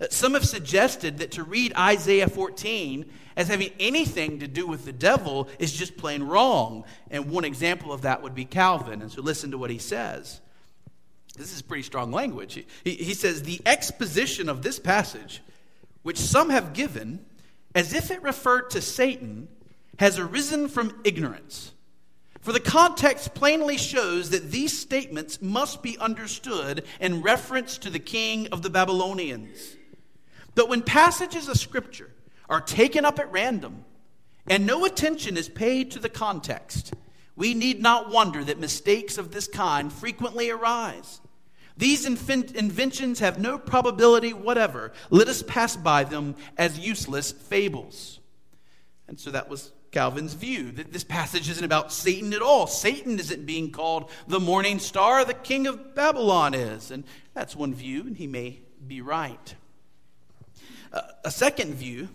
Uh, 0.00 0.06
some 0.10 0.34
have 0.34 0.46
suggested 0.46 1.18
that 1.18 1.32
to 1.32 1.42
read 1.42 1.74
Isaiah 1.76 2.28
14 2.28 3.04
as 3.36 3.48
having 3.48 3.70
anything 3.78 4.40
to 4.40 4.48
do 4.48 4.66
with 4.66 4.84
the 4.84 4.92
devil 4.92 5.48
is 5.58 5.72
just 5.72 5.96
plain 5.96 6.22
wrong. 6.22 6.84
And 7.10 7.30
one 7.30 7.44
example 7.44 7.92
of 7.92 8.02
that 8.02 8.22
would 8.22 8.34
be 8.34 8.44
Calvin. 8.44 9.02
And 9.02 9.12
so 9.12 9.22
listen 9.22 9.50
to 9.50 9.58
what 9.58 9.70
he 9.70 9.78
says. 9.78 10.40
This 11.36 11.54
is 11.54 11.62
pretty 11.62 11.84
strong 11.84 12.10
language. 12.10 12.64
He, 12.84 12.90
he 12.90 13.14
says, 13.14 13.42
The 13.42 13.60
exposition 13.64 14.48
of 14.48 14.62
this 14.62 14.78
passage, 14.78 15.40
which 16.02 16.18
some 16.18 16.50
have 16.50 16.72
given 16.72 17.24
as 17.74 17.94
if 17.94 18.10
it 18.10 18.22
referred 18.22 18.70
to 18.70 18.80
Satan, 18.80 19.46
has 19.98 20.18
arisen 20.18 20.68
from 20.68 21.00
ignorance. 21.04 21.72
For 22.40 22.52
the 22.52 22.60
context 22.60 23.34
plainly 23.34 23.76
shows 23.76 24.30
that 24.30 24.50
these 24.50 24.78
statements 24.78 25.42
must 25.42 25.82
be 25.82 25.98
understood 25.98 26.84
in 27.00 27.20
reference 27.20 27.78
to 27.78 27.90
the 27.90 27.98
king 27.98 28.48
of 28.48 28.62
the 28.62 28.70
Babylonians. 28.70 29.76
But 30.54 30.68
when 30.68 30.82
passages 30.82 31.48
of 31.48 31.58
Scripture 31.58 32.10
are 32.48 32.60
taken 32.60 33.04
up 33.04 33.18
at 33.18 33.30
random 33.30 33.84
and 34.48 34.66
no 34.66 34.84
attention 34.84 35.36
is 35.36 35.48
paid 35.48 35.90
to 35.90 35.98
the 35.98 36.08
context, 36.08 36.94
we 37.36 37.54
need 37.54 37.82
not 37.82 38.10
wonder 38.10 38.42
that 38.42 38.58
mistakes 38.58 39.18
of 39.18 39.30
this 39.30 39.46
kind 39.46 39.92
frequently 39.92 40.48
arise. 40.48 41.20
These 41.76 42.06
inventions 42.06 43.20
have 43.20 43.38
no 43.38 43.58
probability 43.58 44.32
whatever. 44.32 44.92
Let 45.10 45.28
us 45.28 45.42
pass 45.42 45.76
by 45.76 46.04
them 46.04 46.34
as 46.56 46.78
useless 46.78 47.30
fables. 47.30 48.18
And 49.06 49.20
so 49.20 49.30
that 49.30 49.48
was 49.48 49.70
Calvin's 49.90 50.34
view 50.34 50.70
that 50.72 50.92
this 50.92 51.04
passage 51.04 51.48
isn't 51.48 51.64
about 51.64 51.92
Satan 51.92 52.32
at 52.34 52.42
all. 52.42 52.66
Satan 52.66 53.18
isn't 53.18 53.46
being 53.46 53.70
called 53.70 54.10
the 54.26 54.40
morning 54.40 54.78
star, 54.78 55.24
the 55.24 55.34
king 55.34 55.66
of 55.66 55.94
Babylon 55.94 56.54
is. 56.54 56.90
And 56.90 57.04
that's 57.34 57.56
one 57.56 57.74
view, 57.74 58.02
and 58.02 58.16
he 58.16 58.26
may 58.26 58.60
be 58.86 59.00
right. 59.00 59.54
Uh, 60.92 61.02
a 61.24 61.30
second 61.30 61.74
view 61.74 62.08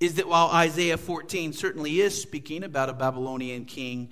is 0.00 0.14
that 0.14 0.28
while 0.28 0.48
Isaiah 0.48 0.98
14 0.98 1.52
certainly 1.52 2.00
is 2.00 2.20
speaking 2.20 2.64
about 2.64 2.90
a 2.90 2.92
Babylonian 2.92 3.64
king, 3.64 4.10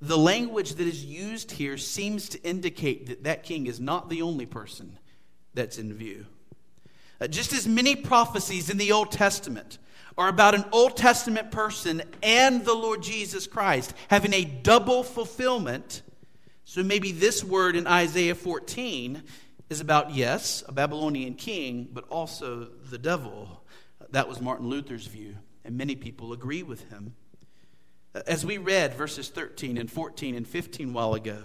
the 0.00 0.18
language 0.18 0.74
that 0.74 0.86
is 0.86 1.04
used 1.04 1.52
here 1.52 1.78
seems 1.78 2.28
to 2.30 2.42
indicate 2.42 3.06
that 3.06 3.24
that 3.24 3.42
king 3.42 3.66
is 3.66 3.80
not 3.80 4.10
the 4.10 4.22
only 4.22 4.44
person 4.44 4.98
that's 5.54 5.78
in 5.78 5.94
view. 5.94 6.26
Uh, 7.20 7.26
just 7.26 7.52
as 7.52 7.66
many 7.66 7.96
prophecies 7.96 8.68
in 8.68 8.76
the 8.76 8.92
Old 8.92 9.10
Testament 9.10 9.78
are 10.16 10.28
about 10.28 10.54
an 10.54 10.64
Old 10.72 10.96
Testament 10.96 11.50
person 11.50 12.02
and 12.22 12.64
the 12.64 12.74
Lord 12.74 13.02
Jesus 13.02 13.46
Christ 13.46 13.94
having 14.08 14.32
a 14.32 14.44
double 14.44 15.02
fulfillment, 15.02 16.02
so 16.64 16.82
maybe 16.82 17.12
this 17.12 17.42
word 17.42 17.76
in 17.76 17.86
Isaiah 17.86 18.34
14 18.34 19.22
is 19.70 19.80
about, 19.80 20.12
yes, 20.12 20.62
a 20.68 20.72
Babylonian 20.72 21.34
king, 21.34 21.88
but 21.92 22.06
also 22.08 22.68
the 22.90 22.98
devil. 22.98 23.64
That 24.10 24.28
was 24.28 24.40
Martin 24.40 24.68
Luther's 24.68 25.06
view, 25.06 25.36
and 25.64 25.76
many 25.76 25.96
people 25.96 26.32
agree 26.32 26.62
with 26.62 26.88
him. 26.90 27.14
As 28.26 28.46
we 28.46 28.58
read 28.58 28.94
verses 28.94 29.28
13 29.28 29.76
and 29.76 29.90
14 29.90 30.36
and 30.36 30.46
15 30.46 30.92
while 30.92 31.14
ago, 31.14 31.44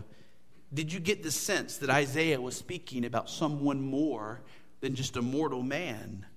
did 0.72 0.94
you 0.94 1.00
get 1.00 1.24
the 1.24 1.32
sense 1.32 1.78
that 1.78 1.90
Isaiah 1.90 2.40
was 2.40 2.56
speaking 2.56 3.06
about 3.06 3.30
someone 3.30 3.82
more 3.82 4.42
than 4.82 4.94
just 4.94 5.18
a 5.18 5.22
mortal 5.22 5.64
man? 5.64 6.28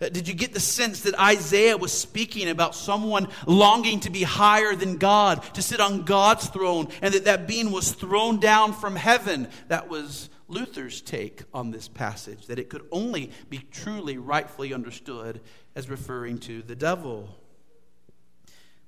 Uh, 0.00 0.08
did 0.08 0.26
you 0.26 0.34
get 0.34 0.52
the 0.52 0.60
sense 0.60 1.02
that 1.02 1.18
Isaiah 1.20 1.76
was 1.76 1.92
speaking 1.92 2.48
about 2.48 2.74
someone 2.74 3.28
longing 3.46 4.00
to 4.00 4.10
be 4.10 4.22
higher 4.22 4.74
than 4.74 4.96
God, 4.96 5.42
to 5.54 5.62
sit 5.62 5.80
on 5.80 6.02
God's 6.02 6.48
throne, 6.48 6.88
and 7.00 7.14
that 7.14 7.24
that 7.26 7.46
being 7.46 7.70
was 7.70 7.92
thrown 7.92 8.40
down 8.40 8.72
from 8.72 8.96
heaven? 8.96 9.48
That 9.68 9.88
was 9.88 10.30
Luther's 10.48 11.00
take 11.00 11.42
on 11.52 11.70
this 11.70 11.88
passage, 11.88 12.46
that 12.46 12.58
it 12.58 12.68
could 12.68 12.86
only 12.90 13.30
be 13.48 13.58
truly, 13.70 14.18
rightfully 14.18 14.74
understood 14.74 15.40
as 15.74 15.88
referring 15.88 16.38
to 16.38 16.62
the 16.62 16.76
devil. 16.76 17.28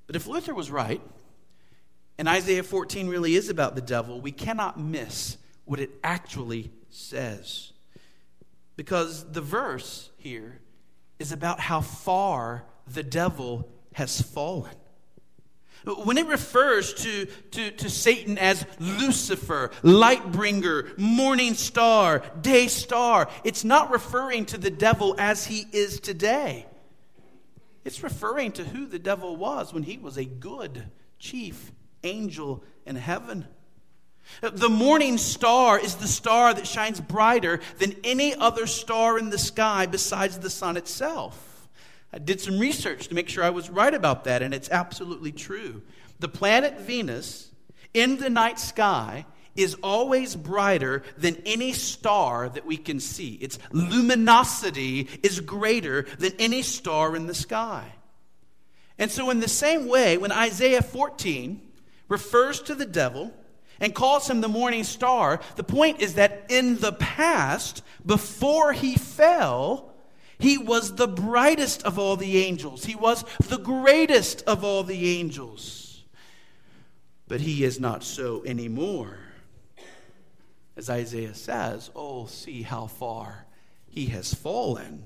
But 0.07 0.17
if 0.17 0.27
Luther 0.27 0.55
was 0.55 0.71
right, 0.71 1.01
and 2.19 2.29
Isaiah 2.29 2.63
14 2.63 3.09
really 3.09 3.35
is 3.35 3.49
about 3.49 3.75
the 3.75 3.81
devil, 3.81 4.21
we 4.21 4.33
cannot 4.33 4.79
miss 4.79 5.37
what 5.65 5.81
it 5.81 5.91
actually 6.03 6.71
says. 6.91 7.73
Because 8.77 9.31
the 9.33 9.41
verse 9.41 10.11
here 10.17 10.61
is 11.19 11.33
about 11.33 11.61
how 11.61 11.81
far 11.81 12.65
the 12.87 13.03
devil 13.03 13.69
has 13.95 14.21
fallen. 14.21 14.75
When 15.85 16.19
it 16.19 16.27
refers 16.27 16.95
to, 16.95 17.27
to, 17.27 17.71
to 17.71 17.89
Satan 17.91 18.39
as 18.39 18.67
Lucifer, 18.81 19.71
light 19.83 20.33
bringer, 20.33 20.89
morning 20.97 21.55
star, 21.55 22.25
day 22.41 22.67
star, 22.67 23.29
it's 23.45 23.63
not 23.63 23.93
referring 23.93 24.47
to 24.47 24.59
the 24.59 24.71
devil 24.71 25.15
as 25.19 25.47
he 25.47 25.65
is 25.73 26.01
today. 26.01 26.67
It's 27.85 28.03
referring 28.03 28.51
to 28.53 28.65
who 28.65 28.87
the 28.87 28.99
devil 28.99 29.37
was 29.37 29.73
when 29.73 29.85
he 29.85 29.97
was 29.97 30.17
a 30.17 30.25
good 30.25 30.91
chief 31.21 31.71
angel 32.03 32.65
in 32.85 32.97
heaven. 32.97 33.47
The 34.41 34.69
morning 34.69 35.19
star 35.19 35.79
is 35.79 35.97
the 35.97 36.09
star 36.09 36.53
that 36.53 36.67
shines 36.67 37.01
brighter 37.01 37.61
than 37.79 37.97
any 38.05 38.35
other 38.35 38.67
star 38.67 39.19
in 39.19 39.31
the 39.31 39.39
sky 39.39 39.87
besides 39.87 40.39
the 40.39 40.51
sun 40.51 40.77
itself. 40.77 41.69
I 42.13 42.19
did 42.19 42.41
some 42.41 42.59
research 42.59 43.09
to 43.09 43.15
make 43.15 43.29
sure 43.29 43.45
I 43.45 43.51
was 43.51 43.71
right 43.71 43.93
about 43.93 44.25
that, 44.25 44.43
and 44.43 44.55
it's 44.55 44.71
absolutely 44.71 45.33
true. 45.33 45.83
The 46.19 46.29
planet 46.29 46.81
Venus 46.81 47.51
in 47.93 48.17
the 48.17 48.31
night 48.31 48.59
sky 48.59 49.27
is 49.55 49.75
always 49.83 50.37
brighter 50.37 51.03
than 51.17 51.43
any 51.47 51.73
star 51.73 52.49
that 52.49 52.67
we 52.67 52.77
can 52.77 53.01
see. 53.01 53.35
Its 53.35 53.59
luminosity 53.73 55.09
is 55.23 55.41
greater 55.41 56.03
than 56.19 56.33
any 56.39 56.63
star 56.63 57.17
in 57.17 57.27
the 57.27 57.35
sky. 57.35 57.85
And 58.99 59.11
so, 59.11 59.31
in 59.31 59.41
the 59.41 59.49
same 59.49 59.89
way, 59.89 60.17
when 60.17 60.33
Isaiah 60.33 60.83
14 60.83 61.61
refers 62.09 62.63
to 62.63 62.75
the 62.75 62.87
devil, 62.87 63.33
and 63.81 63.95
calls 63.95 64.29
him 64.29 64.41
the 64.41 64.49
morning 64.49 64.85
star, 64.85 65.41
the 65.57 65.65
point 65.65 66.01
is 66.01 66.15
that 66.15 66.47
in 66.49 66.79
the 66.79 66.93
past, 66.93 67.83
before 68.05 68.73
he 68.73 68.97
fell, 68.97 69.95
he 70.39 70.59
was 70.59 70.97
the 70.97 71.09
brightest 71.09 71.83
of 71.85 71.99
all 71.99 72.17
the 72.17 72.39
angels. 72.39 72.85
He 72.85 72.95
was 72.95 73.25
the 73.49 73.59
greatest 73.59 74.43
of 74.43 74.65
all 74.65 74.83
the 74.83 75.19
angels. 75.19 76.05
But 77.29 77.41
he 77.41 77.65
is 77.65 77.81
not 77.81 78.05
so 78.05 78.45
anymore. 78.45 79.19
As 80.77 80.91
Isaiah 80.91 81.35
says, 81.35 81.91
Oh, 81.97 82.27
see 82.27 82.63
how 82.63 82.87
far 82.87 83.47
he 83.89 84.07
has 84.07 84.35
fallen. 84.35 85.05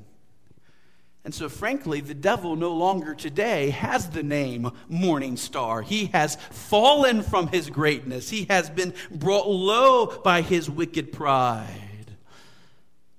And 1.25 1.35
so, 1.35 1.49
frankly, 1.51 2.01
the 2.01 2.15
devil 2.15 2.57
no 2.57 2.73
longer 2.73 3.15
today 3.15 3.71
has 3.71 4.09
the 4.11 4.23
name 4.23 4.71
Morning 4.89 5.37
Star. 5.37 5.83
He 5.83 6.07
has 6.07 6.37
fallen 6.37 7.23
from 7.23 7.49
his 7.49 7.69
greatness, 7.69 8.31
he 8.31 8.47
has 8.47 8.71
been 8.71 8.95
brought 9.11 9.49
low 9.49 10.07
by 10.07 10.41
his 10.43 10.71
wicked 10.71 11.13
pride. 11.13 12.17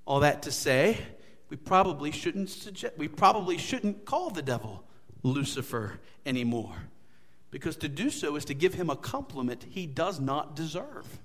All 0.05 0.21
that 0.21 0.41
to 0.43 0.51
say, 0.51 0.97
we 1.49 1.57
probably 1.57 2.11
shouldn't 2.11 2.49
suggest, 2.49 2.97
we 2.97 3.07
probably 3.07 3.57
shouldn't 3.57 4.05
call 4.05 4.29
the 4.29 4.41
devil 4.41 4.83
Lucifer 5.21 5.99
anymore. 6.25 6.75
Because 7.51 7.75
to 7.77 7.89
do 7.89 8.09
so 8.09 8.35
is 8.35 8.45
to 8.45 8.53
give 8.53 8.73
him 8.73 8.89
a 8.89 8.95
compliment 8.95 9.65
he 9.69 9.85
does 9.85 10.19
not 10.19 10.55
deserve. 10.55 11.19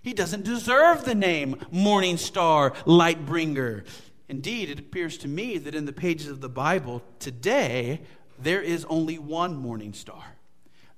He 0.00 0.12
doesn't 0.14 0.44
deserve 0.44 1.04
the 1.04 1.16
name 1.16 1.56
Morning 1.72 2.16
Star, 2.16 2.72
Light 2.86 3.26
Bringer. 3.26 3.84
Indeed, 4.28 4.70
it 4.70 4.78
appears 4.78 5.18
to 5.18 5.28
me 5.28 5.58
that 5.58 5.74
in 5.74 5.84
the 5.84 5.92
pages 5.92 6.28
of 6.28 6.40
the 6.40 6.48
Bible 6.48 7.02
today, 7.18 8.00
there 8.38 8.62
is 8.62 8.84
only 8.86 9.18
one 9.18 9.56
morning 9.56 9.92
star. 9.92 10.36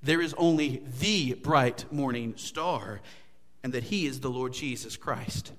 There 0.03 0.21
is 0.21 0.35
only 0.38 0.83
the 1.01 1.35
bright 1.35 1.93
morning 1.93 2.35
star, 2.37 3.01
and 3.62 3.73
that 3.73 3.85
he 3.85 4.07
is 4.07 4.21
the 4.21 4.31
Lord 4.31 4.53
Jesus 4.53 4.97
Christ, 4.97 5.53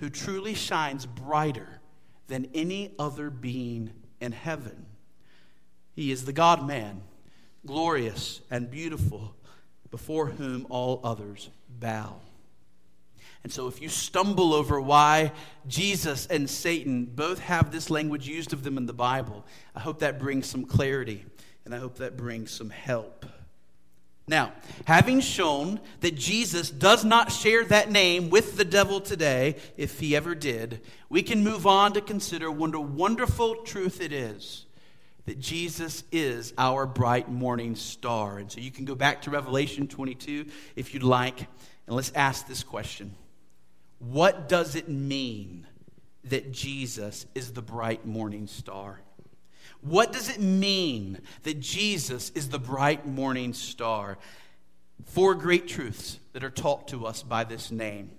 who 0.00 0.10
truly 0.10 0.54
shines 0.54 1.06
brighter 1.06 1.80
than 2.26 2.48
any 2.54 2.94
other 2.98 3.30
being 3.30 3.92
in 4.20 4.32
heaven. 4.32 4.86
He 5.94 6.10
is 6.10 6.24
the 6.24 6.32
God 6.32 6.66
man, 6.66 7.02
glorious 7.66 8.40
and 8.50 8.70
beautiful, 8.70 9.36
before 9.90 10.26
whom 10.26 10.66
all 10.70 11.00
others 11.04 11.50
bow. 11.68 12.16
And 13.44 13.52
so, 13.52 13.66
if 13.66 13.82
you 13.82 13.88
stumble 13.88 14.54
over 14.54 14.80
why 14.80 15.32
Jesus 15.66 16.26
and 16.26 16.48
Satan 16.48 17.06
both 17.06 17.40
have 17.40 17.72
this 17.72 17.90
language 17.90 18.28
used 18.28 18.52
of 18.52 18.62
them 18.62 18.78
in 18.78 18.86
the 18.86 18.92
Bible, 18.92 19.44
I 19.74 19.80
hope 19.80 19.98
that 19.98 20.18
brings 20.18 20.46
some 20.46 20.64
clarity 20.64 21.24
and 21.64 21.74
I 21.74 21.78
hope 21.78 21.96
that 21.96 22.16
brings 22.16 22.50
some 22.50 22.70
help. 22.70 23.26
Now, 24.28 24.52
having 24.84 25.20
shown 25.20 25.80
that 26.00 26.14
Jesus 26.14 26.70
does 26.70 27.04
not 27.04 27.32
share 27.32 27.64
that 27.64 27.90
name 27.90 28.30
with 28.30 28.56
the 28.56 28.64
devil 28.64 29.00
today, 29.00 29.56
if 29.76 29.98
he 29.98 30.14
ever 30.14 30.36
did, 30.36 30.80
we 31.08 31.22
can 31.22 31.42
move 31.42 31.66
on 31.66 31.92
to 31.94 32.00
consider 32.00 32.50
what 32.50 32.74
a 32.74 32.80
wonderful 32.80 33.56
truth 33.56 34.00
it 34.00 34.12
is 34.12 34.66
that 35.24 35.38
Jesus 35.38 36.02
is 36.10 36.52
our 36.58 36.84
bright 36.84 37.28
morning 37.28 37.76
star. 37.76 38.38
And 38.38 38.50
so 38.50 38.60
you 38.60 38.72
can 38.72 38.84
go 38.84 38.94
back 38.94 39.22
to 39.22 39.30
Revelation 39.30 39.86
22 39.86 40.46
if 40.74 40.94
you'd 40.94 41.04
like, 41.04 41.46
and 41.86 41.94
let's 41.94 42.12
ask 42.14 42.48
this 42.48 42.62
question 42.62 43.14
what 44.02 44.48
does 44.48 44.74
it 44.74 44.88
mean 44.88 45.64
that 46.24 46.50
Jesus 46.50 47.24
is 47.36 47.52
the 47.52 47.62
bright 47.62 48.04
morning 48.04 48.48
star? 48.48 49.00
What 49.80 50.12
does 50.12 50.28
it 50.28 50.40
mean 50.40 51.20
that 51.44 51.60
Jesus 51.60 52.30
is 52.30 52.48
the 52.48 52.58
bright 52.58 53.06
morning 53.06 53.52
star? 53.52 54.18
Four 55.04 55.36
great 55.36 55.68
truths 55.68 56.18
that 56.32 56.42
are 56.42 56.50
taught 56.50 56.88
to 56.88 57.06
us 57.06 57.22
by 57.22 57.44
this 57.44 57.70
name. 57.70 58.10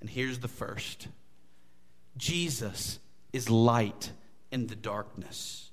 And 0.00 0.10
here's 0.10 0.40
the 0.40 0.48
first 0.48 1.06
Jesus 2.16 2.98
is 3.32 3.48
light 3.48 4.10
in 4.50 4.66
the 4.66 4.76
darkness. 4.76 5.70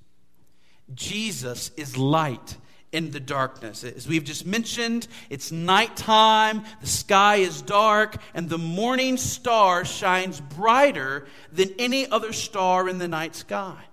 Jesus 0.94 1.72
is 1.76 1.96
light 1.96 2.56
in 2.92 3.10
the 3.12 3.20
darkness. 3.20 3.84
As 3.84 4.08
we've 4.08 4.24
just 4.24 4.46
mentioned, 4.46 5.06
it's 5.28 5.52
nighttime, 5.52 6.64
the 6.80 6.86
sky 6.86 7.36
is 7.36 7.62
dark, 7.62 8.16
and 8.34 8.48
the 8.48 8.58
morning 8.58 9.16
star 9.16 9.84
shines 9.84 10.40
brighter 10.40 11.26
than 11.52 11.70
any 11.78 12.10
other 12.10 12.32
star 12.32 12.88
in 12.88 12.98
the 12.98 13.08
night 13.08 13.36
sky. 13.36 13.84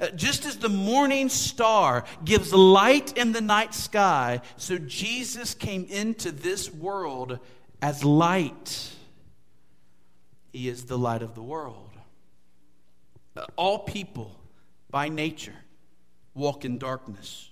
Uh, 0.00 0.08
just 0.10 0.46
as 0.46 0.58
the 0.58 0.68
morning 0.68 1.28
star 1.28 2.04
gives 2.24 2.54
light 2.54 3.16
in 3.18 3.32
the 3.32 3.40
night 3.40 3.74
sky, 3.74 4.40
so 4.56 4.78
Jesus 4.78 5.54
came 5.54 5.84
into 5.86 6.30
this 6.30 6.72
world 6.72 7.40
as 7.82 8.04
light. 8.04 8.90
He 10.52 10.68
is 10.68 10.84
the 10.84 10.96
light 10.96 11.22
of 11.22 11.34
the 11.34 11.42
world. 11.42 11.90
Uh, 13.36 13.44
all 13.56 13.80
people, 13.80 14.38
by 14.90 15.08
nature, 15.08 15.56
walk 16.32 16.64
in 16.64 16.78
darkness. 16.78 17.47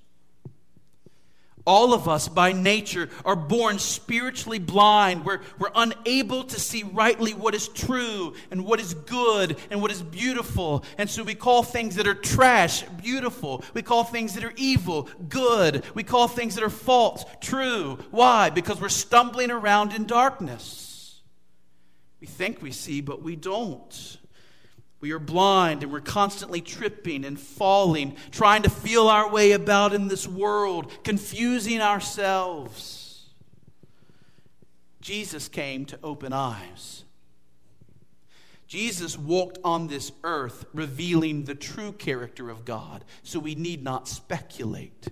All 1.67 1.93
of 1.93 2.09
us, 2.09 2.29
by 2.29 2.53
nature, 2.53 3.11
are 3.25 3.35
born 3.35 3.81
spiritually 3.81 4.61
blind. 4.61 5.25
We're, 5.25 5.41
we're 5.59 5.73
unable 5.75 6.45
to 6.45 6.61
see 6.61 6.85
rightly 6.85 7.35
what 7.35 7.57
is 7.57 7.67
true 7.67 8.35
and 8.53 8.65
what 8.65 8.79
is 8.79 8.95
good 8.95 9.57
and 9.71 9.83
what 9.83 9.91
is 9.91 10.01
beautiful. 10.01 10.85
And 10.97 11.11
so 11.11 11.25
we 11.25 11.35
call 11.35 11.65
things 11.65 11.97
that 11.97 12.07
are 12.07 12.15
trash 12.15 12.85
beautiful. 13.03 13.65
We 13.75 13.83
call 13.83 14.05
things 14.05 14.35
that 14.35 14.45
are 14.45 14.53
evil 14.57 15.09
good. 15.29 15.85
We 15.95 16.05
call 16.05 16.29
things 16.29 16.55
that 16.55 16.63
are 16.63 16.71
false 16.71 17.25
true. 17.41 17.99
Why? 18.13 18.51
Because 18.51 18.81
we're 18.81 18.89
stumbling 18.89 19.51
around 19.51 19.93
in 19.93 20.07
darkness. 20.07 21.21
We 22.21 22.29
think 22.29 22.63
we 22.63 22.71
see, 22.71 23.01
but 23.01 23.23
we 23.23 23.35
don't. 23.35 24.19
We 25.01 25.13
are 25.13 25.19
blind 25.19 25.83
and 25.83 25.93
we're 25.93 26.01
constantly 26.01 26.61
tripping 26.61 27.25
and 27.25 27.39
falling, 27.39 28.17
trying 28.31 28.63
to 28.63 28.71
feel 28.71 29.09
our 29.09 29.31
way 29.31 29.53
about 29.53 29.93
in 29.93 30.09
this 30.09 30.27
world, 30.27 30.91
confusing 31.05 31.81
ourselves. 31.81 33.29
Jesus 35.01 35.49
came 35.49 35.85
to 35.87 35.99
open 36.03 36.33
eyes. 36.33 37.05
Jesus 38.67 39.17
walked 39.17 39.59
on 39.63 39.87
this 39.87 40.11
earth 40.25 40.65
revealing 40.75 41.45
the 41.45 41.55
true 41.55 41.93
character 41.93 42.51
of 42.51 42.65
God, 42.65 43.05
so 43.23 43.39
we 43.39 43.55
need 43.55 43.85
not 43.85 44.09
speculate. 44.09 45.07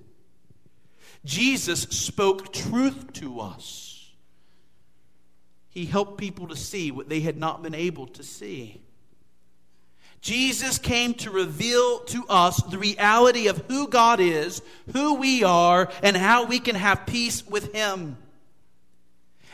Jesus 1.25 1.83
spoke 1.83 2.53
truth 2.53 3.13
to 3.15 3.41
us. 3.41 4.11
He 5.71 5.87
helped 5.87 6.19
people 6.19 6.49
to 6.49 6.57
see 6.57 6.91
what 6.91 7.09
they 7.09 7.21
had 7.21 7.37
not 7.37 7.63
been 7.63 7.75
able 7.75 8.07
to 8.09 8.23
see. 8.23 8.81
Jesus 10.25 10.79
came 10.79 11.13
to 11.17 11.31
reveal 11.31 11.99
to 12.05 12.25
us 12.31 12.57
the 12.63 12.79
reality 12.79 13.47
of 13.47 13.63
who 13.69 13.87
God 13.87 14.21
is, 14.21 14.63
who 14.95 15.17
we 15.17 15.45
are, 15.45 15.91
and 16.03 16.17
how 16.17 16.47
we 16.47 16.61
can 16.61 16.77
have 16.77 17.05
peace 17.05 17.47
with 17.47 17.75
Him. 17.75 18.17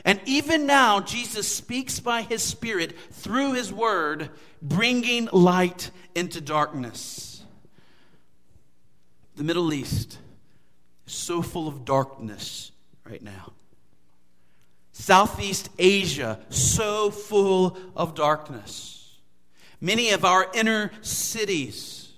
And 0.04 0.20
even 0.26 0.68
now, 0.68 1.00
Jesus 1.00 1.52
speaks 1.52 1.98
by 1.98 2.22
His 2.22 2.44
Spirit 2.44 2.96
through 3.10 3.54
His 3.54 3.72
Word, 3.72 4.30
bringing 4.62 5.28
light 5.32 5.90
into 6.14 6.40
darkness. 6.40 7.42
The 9.34 9.42
Middle 9.42 9.74
East 9.74 10.18
is 11.04 11.12
so 11.12 11.42
full 11.42 11.66
of 11.66 11.84
darkness 11.84 12.70
right 13.04 13.20
now. 13.20 13.54
Southeast 14.92 15.68
Asia, 15.80 16.38
so 16.48 17.10
full 17.10 17.76
of 17.96 18.14
darkness 18.14 18.99
many 19.80 20.10
of 20.10 20.24
our 20.24 20.50
inner 20.54 20.90
cities, 21.00 22.12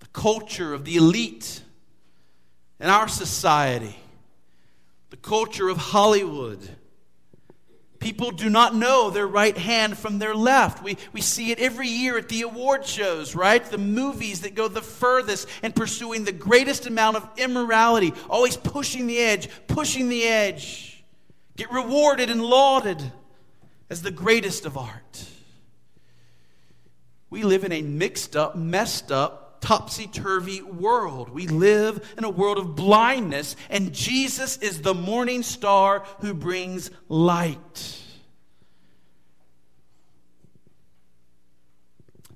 the 0.00 0.06
culture 0.08 0.74
of 0.74 0.84
the 0.84 0.96
elite 0.96 1.62
in 2.80 2.88
our 2.88 3.08
society, 3.08 3.96
the 5.10 5.16
culture 5.16 5.68
of 5.68 5.76
Hollywood. 5.76 6.76
People 7.98 8.30
do 8.30 8.48
not 8.48 8.76
know 8.76 9.10
their 9.10 9.26
right 9.26 9.56
hand 9.56 9.98
from 9.98 10.20
their 10.20 10.34
left. 10.34 10.84
We, 10.84 10.96
we 11.12 11.20
see 11.20 11.50
it 11.50 11.58
every 11.58 11.88
year 11.88 12.16
at 12.16 12.28
the 12.28 12.42
award 12.42 12.86
shows, 12.86 13.34
right? 13.34 13.64
The 13.64 13.78
movies 13.78 14.42
that 14.42 14.54
go 14.54 14.68
the 14.68 14.80
furthest 14.80 15.48
in 15.64 15.72
pursuing 15.72 16.24
the 16.24 16.30
greatest 16.30 16.86
amount 16.86 17.16
of 17.16 17.28
immorality, 17.36 18.12
always 18.30 18.56
pushing 18.56 19.08
the 19.08 19.18
edge, 19.18 19.48
pushing 19.66 20.08
the 20.08 20.22
edge, 20.24 21.02
get 21.56 21.72
rewarded 21.72 22.30
and 22.30 22.40
lauded 22.40 23.02
as 23.90 24.02
the 24.02 24.12
greatest 24.12 24.64
of 24.64 24.76
art. 24.76 25.28
We 27.30 27.42
live 27.42 27.64
in 27.64 27.72
a 27.72 27.82
mixed 27.82 28.36
up, 28.36 28.56
messed 28.56 29.12
up, 29.12 29.60
topsy 29.60 30.06
turvy 30.06 30.62
world. 30.62 31.30
We 31.30 31.46
live 31.46 32.14
in 32.16 32.24
a 32.24 32.30
world 32.30 32.58
of 32.58 32.74
blindness, 32.76 33.56
and 33.68 33.92
Jesus 33.92 34.56
is 34.58 34.82
the 34.82 34.94
morning 34.94 35.42
star 35.42 36.04
who 36.20 36.32
brings 36.32 36.90
light. 37.08 38.02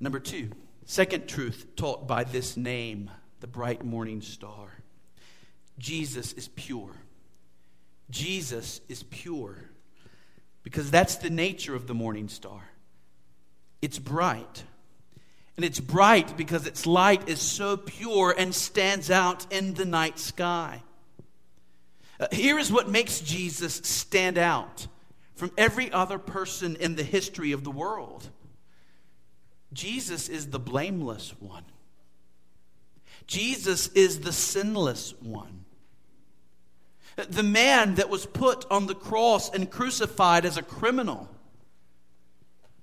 Number 0.01 0.19
two, 0.19 0.51
second 0.85 1.29
truth 1.29 1.67
taught 1.77 2.09
by 2.09 2.25
this 2.25 2.57
name, 2.57 3.11
the 3.41 3.47
bright 3.47 3.85
morning 3.85 4.21
star 4.21 4.83
Jesus 5.79 6.33
is 6.35 6.49
pure. 6.49 6.93
Jesus 8.11 8.81
is 8.89 9.03
pure 9.05 9.71
because 10.63 10.91
that's 10.91 11.17
the 11.17 11.31
nature 11.31 11.75
of 11.75 11.87
the 11.87 11.95
morning 11.95 12.29
star. 12.29 12.71
It's 13.81 13.99
bright. 13.99 14.65
And 15.57 15.65
it's 15.65 15.81
bright 15.81 16.37
because 16.37 16.67
its 16.67 16.87
light 16.87 17.29
is 17.29 17.41
so 17.41 17.77
pure 17.77 18.35
and 18.37 18.55
stands 18.55 19.11
out 19.11 19.53
in 19.53 19.75
the 19.75 19.85
night 19.85 20.19
sky. 20.19 20.83
Uh, 22.19 22.27
here 22.33 22.59
is 22.59 22.73
what 22.73 22.89
makes 22.89 23.21
Jesus 23.21 23.75
stand 23.85 24.39
out 24.39 24.87
from 25.35 25.51
every 25.59 25.91
other 25.93 26.19
person 26.19 26.77
in 26.77 26.95
the 26.97 27.03
history 27.03 27.53
of 27.53 27.65
the 27.65 27.71
world 27.71 28.29
Jesus 29.73 30.29
is 30.29 30.51
the 30.51 30.59
blameless 30.59 31.35
one, 31.41 31.65
Jesus 33.27 33.89
is 33.89 34.21
the 34.21 34.33
sinless 34.33 35.15
one. 35.21 35.65
The 37.17 37.43
man 37.43 37.97
that 37.97 38.09
was 38.09 38.25
put 38.25 38.65
on 38.71 38.87
the 38.87 38.95
cross 38.95 39.51
and 39.51 39.71
crucified 39.71 40.47
as 40.47 40.57
a 40.57 40.63
criminal 40.63 41.29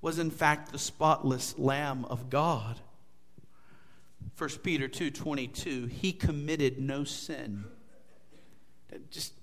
was 0.02 0.20
in 0.20 0.32
fact 0.32 0.72
the 0.72 0.80
spotless 0.80 1.58
lamb 1.58 2.06
of 2.06 2.30
God. 2.30 2.80
1 4.38 4.50
Peter 4.64 4.88
2:22 4.88 5.90
he 5.90 6.14
committed 6.14 6.80
no 6.80 7.04
sin. 7.04 7.66
Just 9.12 9.34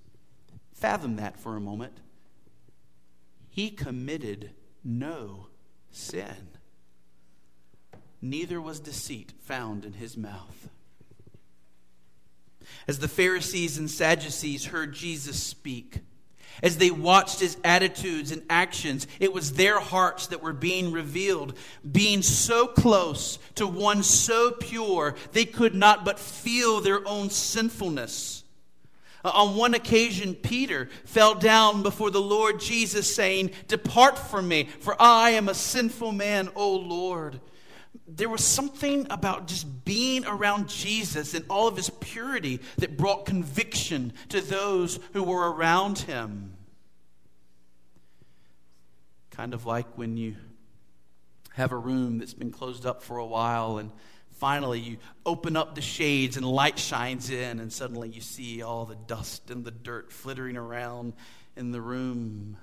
fathom 0.73 1.15
that 1.17 1.39
for 1.39 1.55
a 1.55 1.61
moment. 1.61 1.99
He 3.49 3.69
committed 3.69 4.51
no 4.83 5.47
sin. 5.91 6.49
Neither 8.21 8.59
was 8.59 8.79
deceit 8.79 9.33
found 9.39 9.85
in 9.85 9.93
his 9.93 10.17
mouth. 10.17 10.69
As 12.87 12.99
the 12.99 13.07
Pharisees 13.07 13.77
and 13.77 13.89
Sadducees 13.89 14.65
heard 14.65 14.93
Jesus 14.93 15.41
speak, 15.41 15.99
as 16.63 16.77
they 16.77 16.91
watched 16.91 17.39
his 17.39 17.57
attitudes 17.63 18.31
and 18.31 18.43
actions, 18.49 19.07
it 19.19 19.33
was 19.33 19.53
their 19.53 19.79
hearts 19.79 20.27
that 20.27 20.41
were 20.41 20.53
being 20.53 20.91
revealed. 20.91 21.57
Being 21.89 22.21
so 22.21 22.67
close 22.67 23.39
to 23.55 23.67
one 23.67 24.03
so 24.03 24.51
pure, 24.51 25.15
they 25.33 25.45
could 25.45 25.75
not 25.75 26.05
but 26.05 26.19
feel 26.19 26.81
their 26.81 27.07
own 27.07 27.29
sinfulness. 27.29 28.43
Uh, 29.23 29.31
on 29.33 29.55
one 29.55 29.73
occasion, 29.73 30.35
Peter 30.35 30.89
fell 31.05 31.35
down 31.35 31.83
before 31.83 32.11
the 32.11 32.21
Lord 32.21 32.59
Jesus, 32.59 33.13
saying, 33.13 33.51
Depart 33.67 34.17
from 34.17 34.47
me, 34.47 34.69
for 34.79 34.95
I 35.01 35.31
am 35.31 35.49
a 35.49 35.53
sinful 35.53 36.11
man, 36.11 36.49
O 36.55 36.75
Lord. 36.75 37.39
There 38.05 38.29
was 38.29 38.43
something 38.43 39.07
about 39.09 39.47
just 39.47 39.85
being 39.85 40.25
around 40.25 40.69
Jesus 40.69 41.33
and 41.33 41.45
all 41.49 41.67
of 41.67 41.75
his 41.75 41.89
purity 41.89 42.59
that 42.77 42.97
brought 42.97 43.25
conviction 43.25 44.13
to 44.29 44.41
those 44.41 44.99
who 45.13 45.23
were 45.23 45.51
around 45.51 45.99
him. 45.99 46.53
Kind 49.31 49.53
of 49.53 49.65
like 49.65 49.97
when 49.97 50.17
you 50.17 50.35
have 51.53 51.71
a 51.71 51.77
room 51.77 52.19
that's 52.19 52.33
been 52.33 52.51
closed 52.51 52.85
up 52.85 53.01
for 53.01 53.17
a 53.17 53.25
while 53.25 53.77
and 53.77 53.91
finally 54.31 54.79
you 54.79 54.97
open 55.25 55.57
up 55.57 55.73
the 55.73 55.81
shades 55.81 56.37
and 56.37 56.45
light 56.45 56.77
shines 56.77 57.29
in 57.29 57.59
and 57.59 57.73
suddenly 57.73 58.09
you 58.09 58.21
see 58.21 58.61
all 58.61 58.85
the 58.85 58.95
dust 58.95 59.49
and 59.49 59.65
the 59.65 59.71
dirt 59.71 60.11
flittering 60.11 60.55
around 60.55 61.13
in 61.55 61.71
the 61.71 61.81
room. 61.81 62.57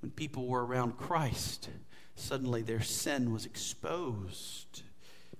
When 0.00 0.10
people 0.10 0.46
were 0.46 0.64
around 0.64 0.96
Christ, 0.98 1.68
suddenly 2.16 2.62
their 2.62 2.82
sin 2.82 3.32
was 3.32 3.46
exposed 3.46 4.82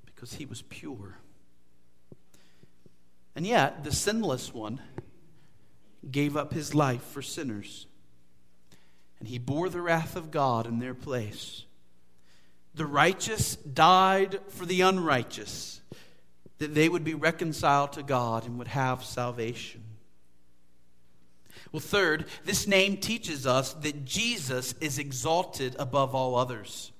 because 0.05 0.35
he 0.35 0.47
was 0.47 0.63
pure. 0.63 1.19
And 3.35 3.47
yet, 3.47 3.85
the 3.85 3.93
sinless 3.93 4.55
one 4.55 4.81
gave 6.11 6.37
up 6.37 6.53
his 6.53 6.75
life 6.75 7.03
for 7.03 7.21
sinners, 7.21 7.87
and 9.19 9.29
he 9.29 9.39
bore 9.39 9.69
the 9.69 9.81
wrath 9.81 10.17
of 10.17 10.31
God 10.31 10.67
in 10.67 10.79
their 10.79 10.95
place. 10.95 11.65
The 12.75 12.87
righteous 12.87 13.57
died 13.57 14.39
for 14.49 14.67
the 14.67 14.83
unrighteous, 14.83 15.81
that 16.59 16.75
they 16.75 16.89
would 16.89 17.05
be 17.05 17.15
reconciled 17.15 17.95
to 17.95 18.03
God 18.03 18.47
and 18.47 18.59
would 18.59 18.69
have 18.69 19.05
salvation. 19.05 19.83
Well, 21.73 21.81
third, 21.81 22.27
this 22.45 22.67
name 22.67 22.99
teaches 22.99 23.47
us 23.47 23.73
that 23.75 24.05
Jesus 24.05 24.75
is 24.81 24.99
exalted 24.99 25.77
above 25.79 26.15
all 26.15 26.37
others. 26.37 26.93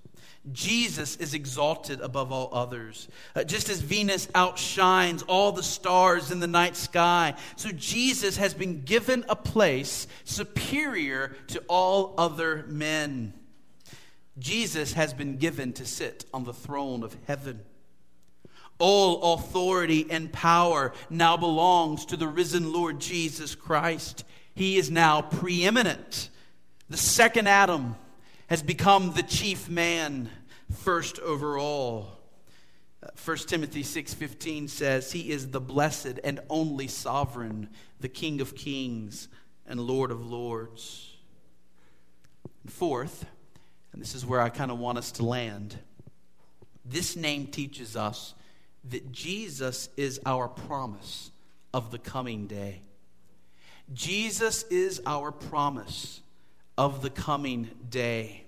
Jesus 0.53 1.17
is 1.17 1.35
exalted 1.35 2.01
above 2.01 2.31
all 2.31 2.51
others. 2.53 3.09
Uh, 3.35 3.43
just 3.43 3.69
as 3.69 3.81
Venus 3.81 4.29
outshines 4.35 5.23
all 5.25 5.51
the 5.51 5.63
stars 5.63 6.31
in 6.31 6.39
the 6.39 6.47
night 6.47 6.77
sky, 6.77 7.35
so 7.57 7.71
Jesus 7.73 8.37
has 8.37 8.55
been 8.55 8.83
given 8.83 9.25
a 9.29 9.35
place 9.35 10.07
superior 10.25 11.35
to 11.49 11.63
all 11.69 12.15
other 12.17 12.65
men. 12.69 13.33
Jesus 14.39 14.93
has 14.93 15.13
been 15.13 15.37
given 15.37 15.73
to 15.75 15.87
sit 15.87 16.27
on 16.33 16.45
the 16.45 16.53
throne 16.53 17.03
of 17.03 17.17
heaven. 17.27 17.61
All 18.79 19.35
authority 19.35 20.07
and 20.11 20.33
power 20.33 20.93
now 21.09 21.37
belongs 21.37 22.05
to 22.07 22.17
the 22.17 22.29
risen 22.29 22.73
Lord 22.73 23.01
Jesus 23.01 23.55
Christ. 23.55 24.25
He 24.57 24.79
is 24.79 24.91
now 24.91 25.21
preeminent. 25.21 26.31
The 26.89 26.97
second 26.97 27.47
Adam 27.47 27.95
has 28.47 28.63
become 28.63 29.13
the 29.13 29.23
chief 29.23 29.69
man, 29.69 30.31
first 30.73 31.19
over 31.19 31.59
all. 31.59 32.19
1 33.23 33.37
uh, 33.37 33.41
Timothy 33.47 33.83
6:15 33.83 34.71
says 34.71 35.13
he 35.13 35.31
is 35.31 35.51
the 35.51 35.61
blessed 35.61 36.19
and 36.25 36.41
only 36.49 36.89
sovereign, 36.89 37.69
the 38.01 38.09
king 38.09 38.41
of 38.41 38.57
kings 38.57 39.29
and 39.67 39.79
lord 39.79 40.11
of 40.11 40.27
lords. 40.27 41.15
And 42.65 42.73
Fourth, 42.73 43.27
and 43.93 44.01
this 44.01 44.15
is 44.15 44.25
where 44.25 44.41
I 44.41 44.49
kind 44.49 44.71
of 44.71 44.79
want 44.79 44.97
us 44.97 45.13
to 45.13 45.23
land. 45.23 45.79
This 46.83 47.15
name 47.15 47.49
teaches 47.49 47.95
us 47.95 48.33
that 48.89 49.13
Jesus 49.13 49.91
is 49.99 50.19
our 50.25 50.49
promise 50.49 51.31
of 51.75 51.91
the 51.91 51.99
coming 51.99 52.47
day. 52.47 52.81
Jesus 53.93 54.65
is 54.65 55.01
our 55.07 55.31
promise 55.31 56.21
of 56.77 57.03
the 57.03 57.11
coming 57.11 57.71
day. 57.89 58.45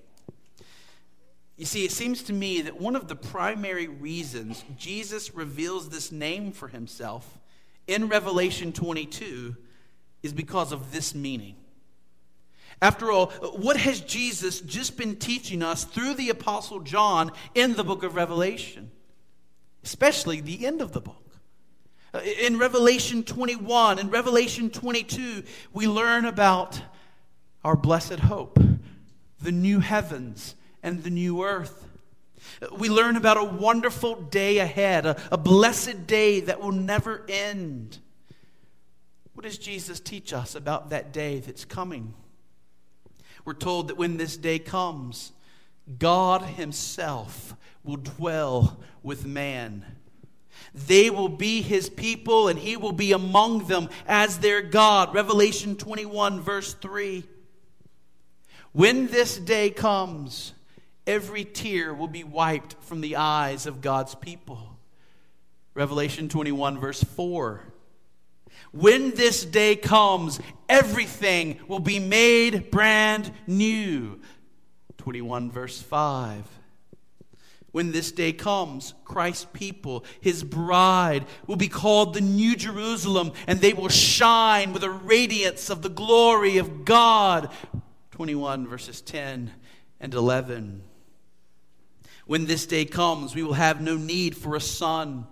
You 1.57 1.65
see, 1.65 1.85
it 1.85 1.91
seems 1.91 2.23
to 2.25 2.33
me 2.33 2.63
that 2.63 2.81
one 2.81 2.95
of 2.95 3.09
the 3.09 3.17
primary 3.17 3.89
reasons 3.89 4.65
Jesus 4.77 5.35
reveals 5.35 5.89
this 5.89 6.13
name 6.13 6.53
for 6.53 6.69
himself 6.69 7.39
in 7.87 8.09
Revelation 8.09 8.73
22 8.73 9.57
is 10.23 10.33
because 10.33 10.73
of 10.73 10.93
this 10.93 11.15
meaning. 11.15 11.57
After 12.81 13.11
all, 13.11 13.27
what 13.57 13.77
has 13.77 14.01
Jesus 14.01 14.61
just 14.61 14.97
been 14.97 15.17
teaching 15.17 15.63
us 15.63 15.83
through 15.85 16.15
the 16.15 16.31
Apostle 16.31 16.81
John 16.81 17.33
in 17.55 17.75
the 17.75 17.83
book 17.83 18.05
of 18.05 18.15
Revelation? 18.15 18.93
Especially 19.83 20.41
the 20.41 20.65
end 20.65 20.81
of 20.81 20.93
the 20.93 21.01
book. 21.01 21.28
Uh, 22.15 22.21
in 22.21 22.59
Revelation 22.59 23.23
21 23.23 23.99
and 23.99 24.11
Revelation 24.11 24.71
22, 24.71 25.43
we 25.75 25.87
learn 25.87 26.25
about 26.25 26.81
our 27.63 27.77
blessed 27.77 28.21
hope, 28.21 28.59
the 29.41 29.53
new 29.53 29.81
heavens 29.81 30.55
and 30.83 31.03
the 31.03 31.11
new 31.11 31.45
earth. 31.45 31.87
Uh, 32.63 32.69
we 32.79 32.89
learn 32.89 33.17
about 33.17 33.37
a 33.37 33.45
wonderful 33.45 34.15
day 34.15 34.57
ahead, 34.59 35.05
a, 35.05 35.21
a 35.31 35.37
blessed 35.37 36.07
day 36.07 36.41
that 36.41 36.61
will 36.63 36.73
never 36.73 37.27
end. 37.29 37.99
What 39.35 39.45
does 39.45 39.59
Jesus 39.59 40.01
teach 40.01 40.33
us 40.33 40.55
about 40.55 40.89
that 40.89 41.13
day 41.13 41.41
that's 41.41 41.67
coming? 41.67 42.15
We're 43.45 43.53
told 43.53 43.89
that 43.89 43.99
when 43.99 44.17
this 44.17 44.39
day 44.39 44.59
comes, 44.59 45.33
God 45.99 46.41
Himself 46.41 47.55
will 47.85 47.97
dwell 47.97 48.81
with 49.03 49.27
man. 49.27 49.85
They 50.75 51.11
will 51.11 51.29
be 51.29 51.63
His 51.63 51.89
people, 51.89 52.49
and 52.49 52.59
He 52.59 52.77
will 52.77 52.93
be 52.93 53.13
among 53.13 53.67
them 53.67 53.89
as 54.07 54.39
their 54.39 54.63
God. 54.63 55.15
Revelation 55.15 55.77
21, 55.77 56.41
verse 56.41 56.75
3. 56.75 57.25
When 58.73 59.07
this 59.09 59.39
day 59.39 59.71
comes, 59.71 60.53
every 61.07 61.45
tear 61.45 61.95
will 61.95 62.09
be 62.09 62.25
wiped 62.25 62.77
from 62.81 63.01
the 63.01 63.17
eyes 63.17 63.67
of 63.67 63.81
God's 63.81 64.15
people. 64.15 64.77
Revelation 65.75 66.29
21, 66.29 66.79
verse 66.79 67.03
4. 67.03 67.61
When 68.73 69.13
this 69.13 69.45
day 69.45 69.77
comes, 69.77 70.41
everything 70.69 71.61
will 71.69 71.81
be 71.81 71.99
made 71.99 72.71
brand 72.71 73.33
new. 73.47 74.21
21, 74.99 75.51
verse 75.51 75.81
5. 75.81 76.58
When 77.71 77.93
this 77.93 78.13
day 78.13 78.33
comes, 78.33 78.95
Christ's 79.05 79.47
people, 79.53 80.05
his 80.21 80.43
bride, 80.43 81.27
will 81.47 81.57
be 81.57 81.69
called 81.69 82.15
the 82.15 82.21
New 82.23 82.57
Jerusalem, 82.57 83.33
and 83.47 83.61
they 83.61 83.75
will 83.75 83.91
shine 83.91 84.73
with 84.73 84.83
the 84.83 84.91
radiance 84.91 85.69
of 85.69 85.83
the 85.83 85.91
glory 85.91 86.57
of 86.57 86.85
God. 86.87 87.51
21, 88.13 88.67
verses 88.67 89.03
10 89.03 89.53
and 90.01 90.15
11. 90.15 90.83
When 92.27 92.47
this 92.47 92.67
day 92.67 92.85
comes, 92.85 93.35
we 93.35 93.43
will 93.43 93.53
have 93.53 93.81
no 93.83 93.97
need 93.97 94.37
for 94.37 94.57
a 94.57 94.61
sun, 94.61 95.27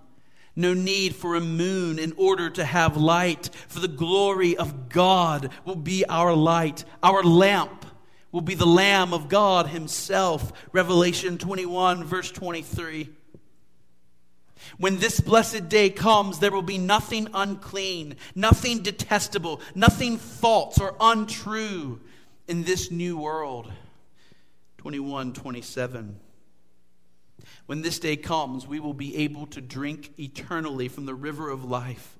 no 0.55 0.73
need 0.73 1.15
for 1.15 1.35
a 1.35 1.41
moon 1.41 1.97
in 1.97 2.13
order 2.17 2.49
to 2.51 2.63
have 2.63 2.97
light, 2.97 3.49
for 3.67 3.79
the 3.79 3.87
glory 3.87 4.55
of 4.55 4.89
God 4.89 5.49
will 5.65 5.75
be 5.75 6.05
our 6.05 6.33
light. 6.33 6.85
Our 7.01 7.23
lamp 7.23 7.85
will 8.31 8.41
be 8.41 8.55
the 8.55 8.65
Lamb 8.65 9.13
of 9.13 9.29
God 9.29 9.67
Himself. 9.67 10.51
Revelation 10.71 11.37
21, 11.37 12.03
verse 12.03 12.31
23. 12.31 13.09
When 14.77 14.97
this 14.97 15.19
blessed 15.19 15.69
day 15.69 15.89
comes, 15.89 16.39
there 16.39 16.51
will 16.51 16.61
be 16.61 16.77
nothing 16.77 17.29
unclean, 17.33 18.15
nothing 18.35 18.79
detestable, 18.79 19.61
nothing 19.75 20.17
false 20.17 20.79
or 20.79 20.95
untrue 20.99 22.01
in 22.47 22.63
this 22.63 22.91
new 22.91 23.17
world. 23.17 23.71
21, 24.77 25.33
27. 25.33 26.19
When 27.65 27.81
this 27.81 27.99
day 27.99 28.15
comes, 28.15 28.65
we 28.65 28.79
will 28.79 28.93
be 28.93 29.17
able 29.17 29.47
to 29.47 29.61
drink 29.61 30.11
eternally 30.19 30.87
from 30.87 31.05
the 31.05 31.13
river 31.13 31.49
of 31.49 31.65
life, 31.65 32.17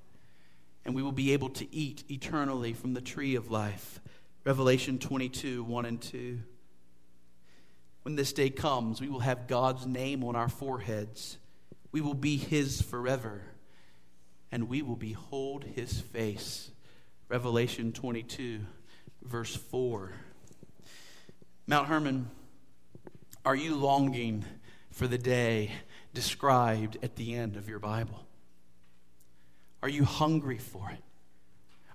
and 0.84 0.94
we 0.94 1.02
will 1.02 1.12
be 1.12 1.32
able 1.32 1.50
to 1.50 1.74
eat 1.74 2.04
eternally 2.10 2.72
from 2.72 2.94
the 2.94 3.00
tree 3.00 3.34
of 3.34 3.50
life. 3.50 4.00
Revelation 4.48 4.98
22 4.98 5.62
1 5.62 5.84
and 5.84 6.00
2. 6.00 6.40
When 8.00 8.16
this 8.16 8.32
day 8.32 8.48
comes, 8.48 8.98
we 8.98 9.10
will 9.10 9.20
have 9.20 9.46
God's 9.46 9.86
name 9.86 10.24
on 10.24 10.36
our 10.36 10.48
foreheads. 10.48 11.36
We 11.92 12.00
will 12.00 12.14
be 12.14 12.38
His 12.38 12.80
forever, 12.80 13.42
and 14.50 14.70
we 14.70 14.80
will 14.80 14.96
behold 14.96 15.64
His 15.64 16.00
face. 16.00 16.70
Revelation 17.28 17.92
22, 17.92 18.60
verse 19.22 19.54
4. 19.54 20.12
Mount 21.66 21.88
Hermon, 21.88 22.30
are 23.44 23.54
you 23.54 23.76
longing? 23.76 24.46
for 24.90 25.06
the 25.06 25.18
day 25.18 25.70
described 26.14 26.96
at 27.04 27.14
the 27.14 27.34
end 27.34 27.56
of 27.56 27.68
your 27.68 27.78
Bible? 27.78 28.26
Are 29.82 29.88
you 29.88 30.04
hungry 30.04 30.58
for 30.58 30.90
it? 30.90 31.04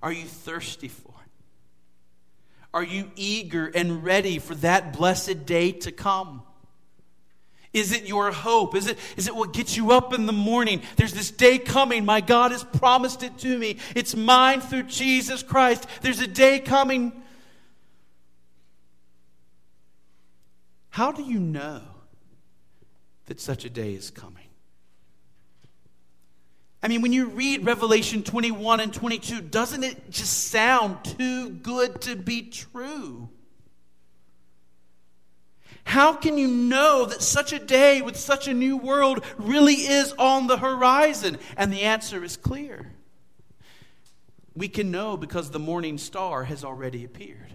Are 0.02 0.13
you 0.13 0.24
thirsty 0.24 0.88
for 0.88 1.13
it? 1.26 1.33
Are 2.74 2.84
you 2.84 3.12
eager 3.16 3.68
and 3.68 4.04
ready 4.04 4.40
for 4.40 4.56
that 4.56 4.94
blessed 4.94 5.46
day 5.46 5.72
to 5.72 5.92
come? 5.92 6.42
Is 7.72 7.92
it 7.92 8.08
your 8.08 8.32
hope? 8.32 8.76
Is 8.76 8.88
it, 8.88 8.98
is 9.18 9.28
it 9.28 9.36
what 9.36 9.54
gets 9.54 9.76
you 9.76 9.92
up 9.92 10.14
in 10.14 10.26
the 10.26 10.34
morning? 10.34 10.82
There's 10.96 11.14
this 11.14 11.32
day 11.32 11.58
coming. 11.58 12.06
My 12.06 12.22
God 12.22 12.52
has 12.52 12.64
promised 12.64 13.24
it 13.24 13.38
to 13.40 13.58
me. 13.58 13.78
It's 13.96 14.16
mine 14.16 14.62
through 14.62 14.84
Jesus 14.84 15.42
Christ. 15.42 15.88
There's 16.02 16.20
a 16.20 16.28
day 16.28 16.60
coming. 16.60 17.12
How 20.90 21.12
do 21.12 21.24
you 21.24 21.40
know 21.40 21.82
that 23.26 23.40
such 23.40 23.66
a 23.66 23.70
day 23.70 23.94
is 23.94 24.12
coming. 24.12 24.43
I 26.84 26.89
mean, 26.89 27.02
when 27.02 27.13
you 27.13 27.28
read 27.28 27.65
Revelation 27.65 28.24
21 28.24 28.82
and 28.82 28.93
22, 28.93 29.39
doesn't 29.39 29.86
it 29.86 30.12
just 30.12 30.50
sound 30.50 31.06
too 31.06 31.50
good 31.50 32.02
to 32.02 32.17
be 32.17 32.41
true? 32.41 33.30
How 35.86 36.13
can 36.13 36.38
you 36.38 36.48
know 36.48 37.06
that 37.06 37.22
such 37.22 37.54
a 37.54 37.60
day 37.60 38.02
with 38.02 38.17
such 38.17 38.50
a 38.50 38.54
new 38.54 38.76
world 38.76 39.24
really 39.38 39.76
is 39.76 40.12
on 40.19 40.48
the 40.48 40.58
horizon? 40.58 41.38
And 41.56 41.72
the 41.72 41.84
answer 41.84 42.22
is 42.22 42.36
clear. 42.36 42.91
We 44.54 44.67
can 44.67 44.91
know 44.91 45.15
because 45.15 45.52
the 45.52 45.60
morning 45.60 45.98
star 45.98 46.43
has 46.43 46.65
already 46.65 47.06
appeared. 47.06 47.54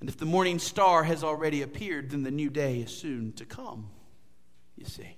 And 0.00 0.08
if 0.08 0.16
the 0.16 0.26
morning 0.26 0.58
star 0.58 1.04
has 1.04 1.22
already 1.22 1.62
appeared, 1.62 2.10
then 2.10 2.24
the 2.24 2.32
new 2.32 2.50
day 2.50 2.80
is 2.80 2.90
soon 2.90 3.32
to 3.34 3.44
come, 3.44 3.88
you 4.76 4.84
see. 4.84 5.16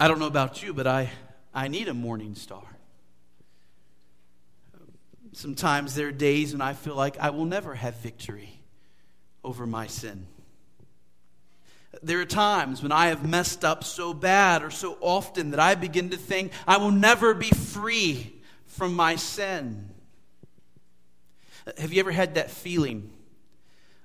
I 0.00 0.06
don't 0.06 0.20
know 0.20 0.26
about 0.26 0.62
you, 0.62 0.72
but 0.72 0.86
I, 0.86 1.10
I 1.52 1.66
need 1.66 1.88
a 1.88 1.94
morning 1.94 2.36
star. 2.36 2.62
Sometimes 5.32 5.94
there 5.94 6.08
are 6.08 6.12
days 6.12 6.52
when 6.52 6.60
I 6.60 6.72
feel 6.72 6.94
like 6.94 7.18
I 7.18 7.30
will 7.30 7.44
never 7.44 7.74
have 7.74 7.96
victory 7.96 8.60
over 9.42 9.66
my 9.66 9.88
sin. 9.88 10.26
There 12.02 12.20
are 12.20 12.26
times 12.26 12.82
when 12.82 12.92
I 12.92 13.08
have 13.08 13.28
messed 13.28 13.64
up 13.64 13.82
so 13.82 14.14
bad 14.14 14.62
or 14.62 14.70
so 14.70 14.96
often 15.00 15.50
that 15.50 15.60
I 15.60 15.74
begin 15.74 16.10
to 16.10 16.16
think 16.16 16.52
I 16.66 16.76
will 16.76 16.92
never 16.92 17.34
be 17.34 17.50
free 17.50 18.34
from 18.66 18.94
my 18.94 19.16
sin. 19.16 19.90
Have 21.76 21.92
you 21.92 21.98
ever 22.00 22.12
had 22.12 22.36
that 22.36 22.50
feeling 22.50 23.10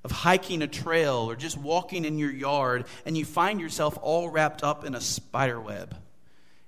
of 0.03 0.11
hiking 0.11 0.61
a 0.61 0.67
trail 0.67 1.29
or 1.29 1.35
just 1.35 1.57
walking 1.57 2.05
in 2.05 2.17
your 2.17 2.31
yard 2.31 2.85
and 3.05 3.17
you 3.17 3.23
find 3.23 3.61
yourself 3.61 3.97
all 4.01 4.29
wrapped 4.29 4.63
up 4.63 4.83
in 4.83 4.95
a 4.95 5.01
spider 5.01 5.59
web. 5.59 5.95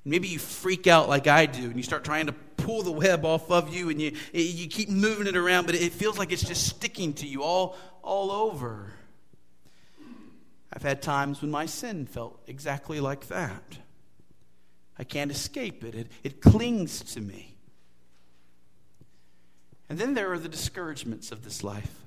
Maybe 0.05 0.27
you 0.27 0.39
freak 0.39 0.87
out 0.87 1.09
like 1.09 1.27
I 1.27 1.47
do 1.47 1.63
and 1.63 1.75
you 1.75 1.83
start 1.83 2.03
trying 2.03 2.27
to 2.27 2.33
pull 2.33 2.83
the 2.83 2.91
web 2.91 3.25
off 3.25 3.49
of 3.51 3.73
you 3.73 3.89
and 3.89 4.01
you, 4.01 4.15
you 4.33 4.67
keep 4.67 4.87
moving 4.87 5.27
it 5.27 5.35
around, 5.35 5.65
but 5.65 5.75
it 5.75 5.91
feels 5.91 6.17
like 6.17 6.31
it's 6.31 6.43
just 6.43 6.67
sticking 6.67 7.13
to 7.15 7.27
you 7.27 7.43
all, 7.43 7.75
all 8.03 8.31
over. 8.31 8.93
I've 10.71 10.83
had 10.83 11.01
times 11.01 11.41
when 11.41 11.51
my 11.51 11.65
sin 11.65 12.05
felt 12.05 12.39
exactly 12.47 12.99
like 12.99 13.27
that. 13.27 13.79
I 14.97 15.03
can't 15.03 15.31
escape 15.31 15.83
it, 15.83 15.95
it, 15.95 16.11
it 16.23 16.41
clings 16.41 17.01
to 17.13 17.21
me. 17.21 17.57
And 19.89 19.99
then 19.99 20.13
there 20.13 20.31
are 20.31 20.39
the 20.39 20.49
discouragements 20.49 21.31
of 21.31 21.43
this 21.43 21.63
life. 21.63 22.04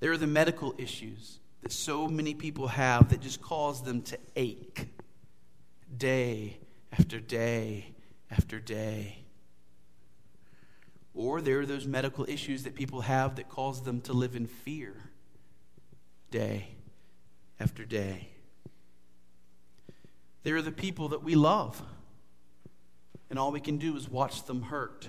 There 0.00 0.12
are 0.12 0.16
the 0.16 0.26
medical 0.26 0.74
issues 0.78 1.38
that 1.62 1.72
so 1.72 2.08
many 2.08 2.34
people 2.34 2.68
have 2.68 3.08
that 3.10 3.20
just 3.20 3.40
cause 3.40 3.82
them 3.82 4.02
to 4.02 4.18
ache 4.36 4.88
day 5.96 6.58
after 6.92 7.20
day 7.20 7.94
after 8.30 8.60
day. 8.60 9.24
Or 11.14 11.40
there 11.40 11.60
are 11.60 11.66
those 11.66 11.86
medical 11.86 12.24
issues 12.28 12.64
that 12.64 12.74
people 12.74 13.02
have 13.02 13.36
that 13.36 13.48
cause 13.48 13.82
them 13.82 14.00
to 14.02 14.12
live 14.12 14.34
in 14.34 14.46
fear 14.46 14.94
day 16.30 16.68
after 17.60 17.84
day. 17.84 18.28
There 20.42 20.56
are 20.56 20.62
the 20.62 20.72
people 20.72 21.08
that 21.10 21.22
we 21.22 21.34
love, 21.36 21.80
and 23.30 23.38
all 23.38 23.52
we 23.52 23.60
can 23.60 23.78
do 23.78 23.96
is 23.96 24.08
watch 24.08 24.44
them 24.44 24.62
hurt. 24.62 25.08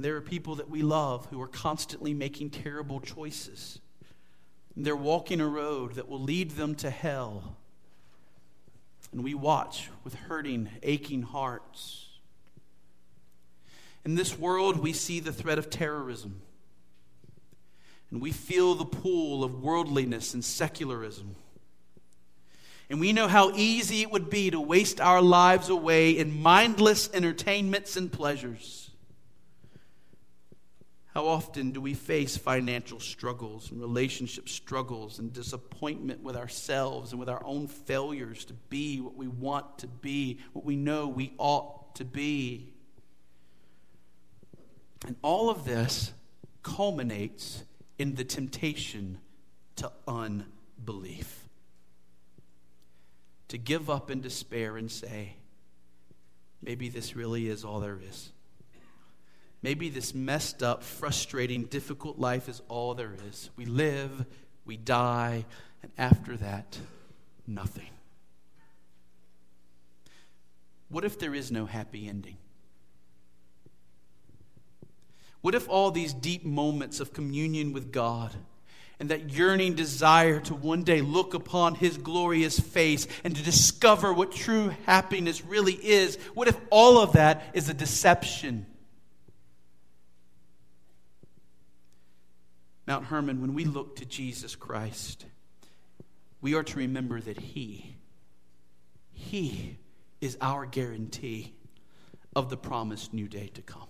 And 0.00 0.04
there 0.06 0.16
are 0.16 0.22
people 0.22 0.54
that 0.54 0.70
we 0.70 0.80
love 0.80 1.26
who 1.26 1.42
are 1.42 1.46
constantly 1.46 2.14
making 2.14 2.48
terrible 2.48 3.00
choices. 3.00 3.80
And 4.74 4.86
they're 4.86 4.96
walking 4.96 5.42
a 5.42 5.46
road 5.46 5.96
that 5.96 6.08
will 6.08 6.22
lead 6.22 6.52
them 6.52 6.74
to 6.76 6.88
hell. 6.88 7.58
And 9.12 9.22
we 9.22 9.34
watch 9.34 9.90
with 10.02 10.14
hurting, 10.14 10.70
aching 10.82 11.20
hearts. 11.20 12.08
In 14.06 14.14
this 14.14 14.38
world, 14.38 14.80
we 14.80 14.94
see 14.94 15.20
the 15.20 15.34
threat 15.34 15.58
of 15.58 15.68
terrorism. 15.68 16.40
And 18.10 18.22
we 18.22 18.32
feel 18.32 18.74
the 18.74 18.86
pull 18.86 19.44
of 19.44 19.62
worldliness 19.62 20.32
and 20.32 20.42
secularism. 20.42 21.36
And 22.88 23.00
we 23.00 23.12
know 23.12 23.28
how 23.28 23.50
easy 23.50 24.00
it 24.00 24.10
would 24.10 24.30
be 24.30 24.50
to 24.50 24.60
waste 24.60 24.98
our 24.98 25.20
lives 25.20 25.68
away 25.68 26.12
in 26.12 26.40
mindless 26.40 27.12
entertainments 27.12 27.98
and 27.98 28.10
pleasures. 28.10 28.89
How 31.14 31.26
often 31.26 31.72
do 31.72 31.80
we 31.80 31.94
face 31.94 32.36
financial 32.36 33.00
struggles 33.00 33.72
and 33.72 33.80
relationship 33.80 34.48
struggles 34.48 35.18
and 35.18 35.32
disappointment 35.32 36.22
with 36.22 36.36
ourselves 36.36 37.10
and 37.10 37.18
with 37.18 37.28
our 37.28 37.44
own 37.44 37.66
failures 37.66 38.44
to 38.44 38.54
be 38.68 39.00
what 39.00 39.16
we 39.16 39.26
want 39.26 39.78
to 39.78 39.88
be, 39.88 40.38
what 40.52 40.64
we 40.64 40.76
know 40.76 41.08
we 41.08 41.34
ought 41.36 41.96
to 41.96 42.04
be? 42.04 42.72
And 45.04 45.16
all 45.22 45.50
of 45.50 45.64
this 45.64 46.12
culminates 46.62 47.64
in 47.98 48.14
the 48.14 48.24
temptation 48.24 49.18
to 49.76 49.90
unbelief. 50.06 51.48
To 53.48 53.58
give 53.58 53.90
up 53.90 54.12
in 54.12 54.20
despair 54.20 54.76
and 54.76 54.88
say, 54.88 55.34
maybe 56.62 56.88
this 56.88 57.16
really 57.16 57.48
is 57.48 57.64
all 57.64 57.80
there 57.80 57.98
is. 58.00 58.30
Maybe 59.62 59.90
this 59.90 60.14
messed 60.14 60.62
up, 60.62 60.82
frustrating, 60.82 61.64
difficult 61.64 62.18
life 62.18 62.48
is 62.48 62.62
all 62.68 62.94
there 62.94 63.14
is. 63.28 63.50
We 63.56 63.66
live, 63.66 64.24
we 64.64 64.76
die, 64.76 65.44
and 65.82 65.92
after 65.98 66.36
that, 66.38 66.78
nothing. 67.46 67.90
What 70.88 71.04
if 71.04 71.18
there 71.18 71.34
is 71.34 71.52
no 71.52 71.66
happy 71.66 72.08
ending? 72.08 72.36
What 75.42 75.54
if 75.54 75.68
all 75.68 75.90
these 75.90 76.12
deep 76.12 76.44
moments 76.44 77.00
of 77.00 77.12
communion 77.12 77.72
with 77.72 77.92
God 77.92 78.34
and 78.98 79.08
that 79.08 79.30
yearning 79.30 79.74
desire 79.74 80.40
to 80.40 80.54
one 80.54 80.82
day 80.82 81.00
look 81.00 81.32
upon 81.32 81.74
His 81.74 81.96
glorious 81.96 82.60
face 82.60 83.06
and 83.24 83.34
to 83.34 83.42
discover 83.42 84.12
what 84.12 84.32
true 84.32 84.74
happiness 84.84 85.44
really 85.44 85.72
is, 85.74 86.16
what 86.34 86.48
if 86.48 86.58
all 86.70 86.98
of 86.98 87.12
that 87.12 87.44
is 87.54 87.68
a 87.68 87.74
deception? 87.74 88.66
Mount 92.90 93.04
Hermon, 93.04 93.40
when 93.40 93.54
we 93.54 93.64
look 93.64 93.94
to 93.98 94.04
Jesus 94.04 94.56
Christ, 94.56 95.24
we 96.40 96.54
are 96.54 96.64
to 96.64 96.76
remember 96.76 97.20
that 97.20 97.38
He, 97.38 97.94
He 99.12 99.76
is 100.20 100.36
our 100.40 100.66
guarantee 100.66 101.54
of 102.34 102.50
the 102.50 102.56
promised 102.56 103.14
new 103.14 103.28
day 103.28 103.48
to 103.54 103.62
come. 103.62 103.86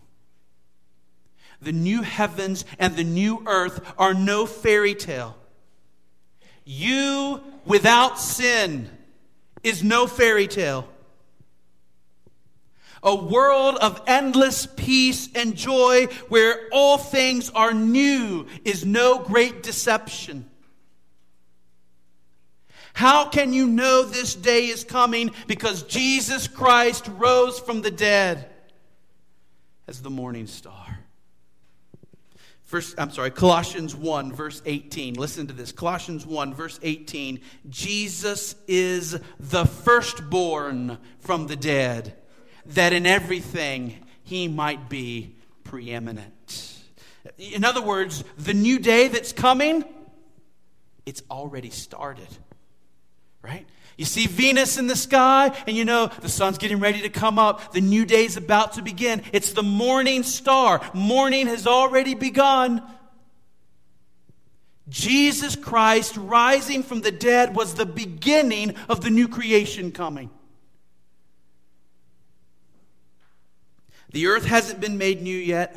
The 1.62 1.72
new 1.72 2.02
heavens 2.02 2.66
and 2.78 2.94
the 2.94 3.04
new 3.04 3.42
earth 3.46 3.80
are 3.96 4.12
no 4.12 4.44
fairy 4.44 4.94
tale. 4.94 5.34
You 6.66 7.40
without 7.64 8.18
sin 8.18 8.90
is 9.62 9.82
no 9.82 10.06
fairy 10.06 10.46
tale. 10.46 10.86
A 13.02 13.14
world 13.14 13.76
of 13.76 14.02
endless 14.06 14.66
peace 14.66 15.28
and 15.34 15.56
joy 15.56 16.06
where 16.28 16.68
all 16.72 16.98
things 16.98 17.50
are 17.50 17.72
new 17.72 18.46
is 18.64 18.84
no 18.84 19.18
great 19.18 19.62
deception. 19.62 20.44
How 22.92 23.28
can 23.28 23.52
you 23.52 23.66
know 23.66 24.02
this 24.02 24.34
day 24.34 24.66
is 24.66 24.84
coming? 24.84 25.30
Because 25.46 25.84
Jesus 25.84 26.46
Christ 26.46 27.08
rose 27.16 27.58
from 27.58 27.80
the 27.80 27.90
dead 27.90 28.50
as 29.86 30.02
the 30.02 30.10
morning 30.10 30.46
star. 30.46 30.98
First, 32.62 32.94
I'm 32.98 33.10
sorry, 33.10 33.30
Colossians 33.30 33.96
1, 33.96 34.32
verse 34.32 34.62
18. 34.64 35.14
Listen 35.14 35.46
to 35.48 35.52
this. 35.52 35.72
Colossians 35.72 36.24
1, 36.24 36.54
verse 36.54 36.78
18. 36.82 37.40
Jesus 37.68 38.54
is 38.68 39.18
the 39.40 39.64
firstborn 39.64 40.98
from 41.18 41.48
the 41.48 41.56
dead 41.56 42.19
that 42.74 42.92
in 42.92 43.06
everything 43.06 43.96
he 44.22 44.48
might 44.48 44.88
be 44.88 45.34
preeminent. 45.64 46.78
In 47.38 47.64
other 47.64 47.82
words, 47.82 48.24
the 48.38 48.54
new 48.54 48.78
day 48.78 49.08
that's 49.08 49.32
coming, 49.32 49.84
it's 51.06 51.22
already 51.30 51.70
started, 51.70 52.28
right? 53.42 53.66
You 53.96 54.04
see 54.06 54.26
Venus 54.26 54.78
in 54.78 54.86
the 54.86 54.96
sky, 54.96 55.54
and 55.66 55.76
you 55.76 55.84
know 55.84 56.06
the 56.06 56.28
sun's 56.28 56.56
getting 56.58 56.80
ready 56.80 57.02
to 57.02 57.10
come 57.10 57.38
up. 57.38 57.72
The 57.72 57.82
new 57.82 58.06
day 58.06 58.24
is 58.24 58.36
about 58.36 58.74
to 58.74 58.82
begin. 58.82 59.22
It's 59.32 59.52
the 59.52 59.62
morning 59.62 60.22
star. 60.22 60.80
Morning 60.94 61.46
has 61.48 61.66
already 61.66 62.14
begun. 62.14 62.82
Jesus 64.88 65.54
Christ 65.54 66.16
rising 66.16 66.82
from 66.82 67.02
the 67.02 67.12
dead 67.12 67.54
was 67.54 67.74
the 67.74 67.86
beginning 67.86 68.74
of 68.88 69.02
the 69.02 69.10
new 69.10 69.28
creation 69.28 69.92
coming. 69.92 70.30
The 74.12 74.26
earth 74.26 74.44
hasn't 74.44 74.80
been 74.80 74.98
made 74.98 75.22
new 75.22 75.36
yet. 75.36 75.76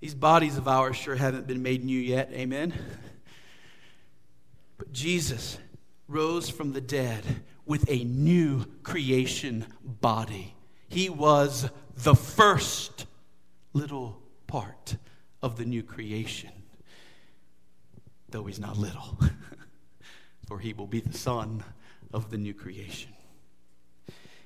These 0.00 0.14
bodies 0.14 0.56
of 0.56 0.66
ours 0.66 0.96
sure 0.96 1.14
haven't 1.14 1.46
been 1.46 1.62
made 1.62 1.84
new 1.84 1.98
yet. 1.98 2.30
Amen. 2.32 2.74
But 4.76 4.92
Jesus 4.92 5.58
rose 6.08 6.50
from 6.50 6.72
the 6.72 6.80
dead 6.80 7.24
with 7.64 7.88
a 7.88 8.04
new 8.04 8.66
creation 8.82 9.66
body. 9.82 10.54
He 10.88 11.08
was 11.08 11.70
the 11.96 12.14
first 12.14 13.06
little 13.72 14.20
part 14.46 14.96
of 15.42 15.56
the 15.56 15.64
new 15.64 15.82
creation, 15.82 16.50
though 18.28 18.44
he's 18.44 18.60
not 18.60 18.76
little, 18.76 19.18
for 20.48 20.58
he 20.58 20.72
will 20.72 20.86
be 20.86 21.00
the 21.00 21.16
sun 21.16 21.62
of 22.12 22.30
the 22.30 22.36
new 22.36 22.52
creation. 22.52 23.13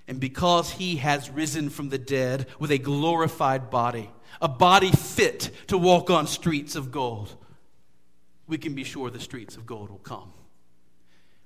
And 0.09 0.19
because 0.19 0.73
he 0.73 0.97
has 0.97 1.29
risen 1.29 1.69
from 1.69 1.91
the 1.91 1.99
dead 1.99 2.47
with 2.59 2.71
a 2.71 2.79
glorified 2.79 3.69
body, 3.71 4.11
a 4.41 4.49
body 4.49 4.91
fit 4.91 5.51
to 5.67 5.77
walk 5.77 6.09
on 6.09 6.27
streets 6.27 6.75
of 6.77 6.91
gold, 6.91 7.37
we 8.47 8.57
can 8.57 8.75
be 8.75 8.85
sure 8.85 9.11
the 9.11 9.21
streets 9.21 9.57
of 9.57 9.67
gold 9.67 9.91
will 9.91 9.99
come. 9.99 10.33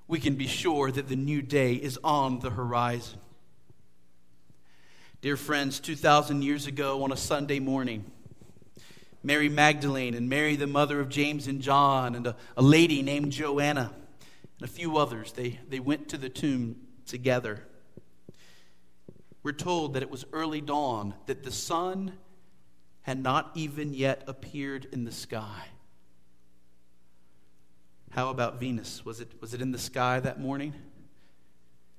We 0.07 0.17
can 0.19 0.35
be 0.35 0.47
sure 0.47 0.91
that 0.91 1.09
the 1.09 1.17
new 1.17 1.41
day 1.41 1.73
is 1.73 1.99
on 2.05 2.39
the 2.39 2.51
horizon. 2.51 3.19
Dear 5.19 5.35
friends, 5.35 5.81
2,000 5.81 6.41
years 6.41 6.65
ago 6.65 7.03
on 7.03 7.11
a 7.11 7.17
Sunday 7.17 7.59
morning, 7.59 8.05
Mary 9.23 9.49
Magdalene 9.49 10.13
and 10.13 10.29
Mary, 10.29 10.55
the 10.55 10.67
mother 10.67 11.01
of 11.01 11.09
James 11.09 11.47
and 11.47 11.61
John, 11.61 12.15
and 12.15 12.27
a, 12.27 12.35
a 12.55 12.61
lady 12.61 13.01
named 13.01 13.33
Joanna, 13.33 13.93
and 14.59 14.69
a 14.69 14.71
few 14.71 14.97
others, 14.97 15.33
they, 15.33 15.59
they 15.67 15.79
went 15.81 16.07
to 16.09 16.17
the 16.17 16.29
tomb 16.29 16.77
together 17.05 17.65
we're 19.43 19.51
told 19.51 19.93
that 19.93 20.03
it 20.03 20.09
was 20.09 20.25
early 20.31 20.61
dawn, 20.61 21.13
that 21.27 21.43
the 21.43 21.51
sun 21.51 22.13
had 23.01 23.21
not 23.21 23.51
even 23.53 23.93
yet 23.93 24.23
appeared 24.27 24.87
in 24.91 25.03
the 25.03 25.11
sky. 25.11 25.65
How 28.11 28.29
about 28.29 28.59
Venus? 28.59 29.03
Was 29.03 29.19
it, 29.19 29.29
was 29.41 29.53
it 29.53 29.61
in 29.61 29.71
the 29.71 29.77
sky 29.77 30.19
that 30.21 30.39
morning? 30.39 30.73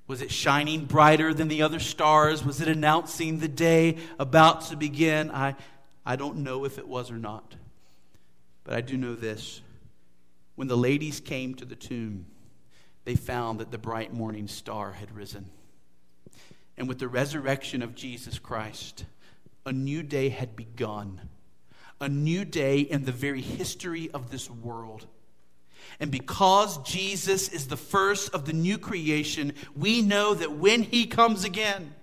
Was 0.07 0.21
it 0.21 0.31
shining 0.31 0.85
brighter 0.85 1.33
than 1.33 1.47
the 1.47 1.61
other 1.61 1.79
stars? 1.79 2.43
Was 2.43 2.61
it 2.61 2.67
announcing 2.67 3.39
the 3.39 3.47
day 3.47 3.97
about 4.17 4.61
to 4.67 4.77
begin? 4.77 5.29
I, 5.29 5.55
I 6.05 6.15
don't 6.15 6.37
know 6.37 6.65
if 6.65 6.77
it 6.77 6.87
was 6.87 7.11
or 7.11 7.17
not. 7.17 7.55
But 8.63 8.75
I 8.75 8.81
do 8.81 8.97
know 8.97 9.13
this. 9.13 9.61
When 10.55 10.67
the 10.67 10.77
ladies 10.77 11.19
came 11.19 11.53
to 11.55 11.65
the 11.65 11.75
tomb, 11.75 12.25
they 13.03 13.15
found 13.15 13.59
that 13.59 13.71
the 13.71 13.77
bright 13.77 14.13
morning 14.13 14.47
star 14.47 14.93
had 14.93 15.15
risen. 15.15 15.49
And 16.77 16.87
with 16.87 16.99
the 16.99 17.07
resurrection 17.07 17.81
of 17.81 17.95
Jesus 17.95 18.39
Christ, 18.39 19.05
a 19.65 19.71
new 19.71 20.03
day 20.03 20.29
had 20.29 20.55
begun. 20.55 21.21
A 22.01 22.09
new 22.09 22.43
day 22.43 22.79
in 22.79 23.05
the 23.05 23.11
very 23.11 23.41
history 23.41 24.09
of 24.13 24.29
this 24.29 24.49
world. 24.49 25.07
And 25.99 26.11
because 26.11 26.77
Jesus 26.79 27.47
is 27.49 27.67
the 27.67 27.77
first 27.77 28.33
of 28.33 28.45
the 28.45 28.53
new 28.53 28.77
creation, 28.77 29.53
we 29.75 30.01
know 30.01 30.33
that 30.33 30.51
when 30.51 30.83
he 30.83 31.05
comes 31.05 31.45
again, 31.45 31.93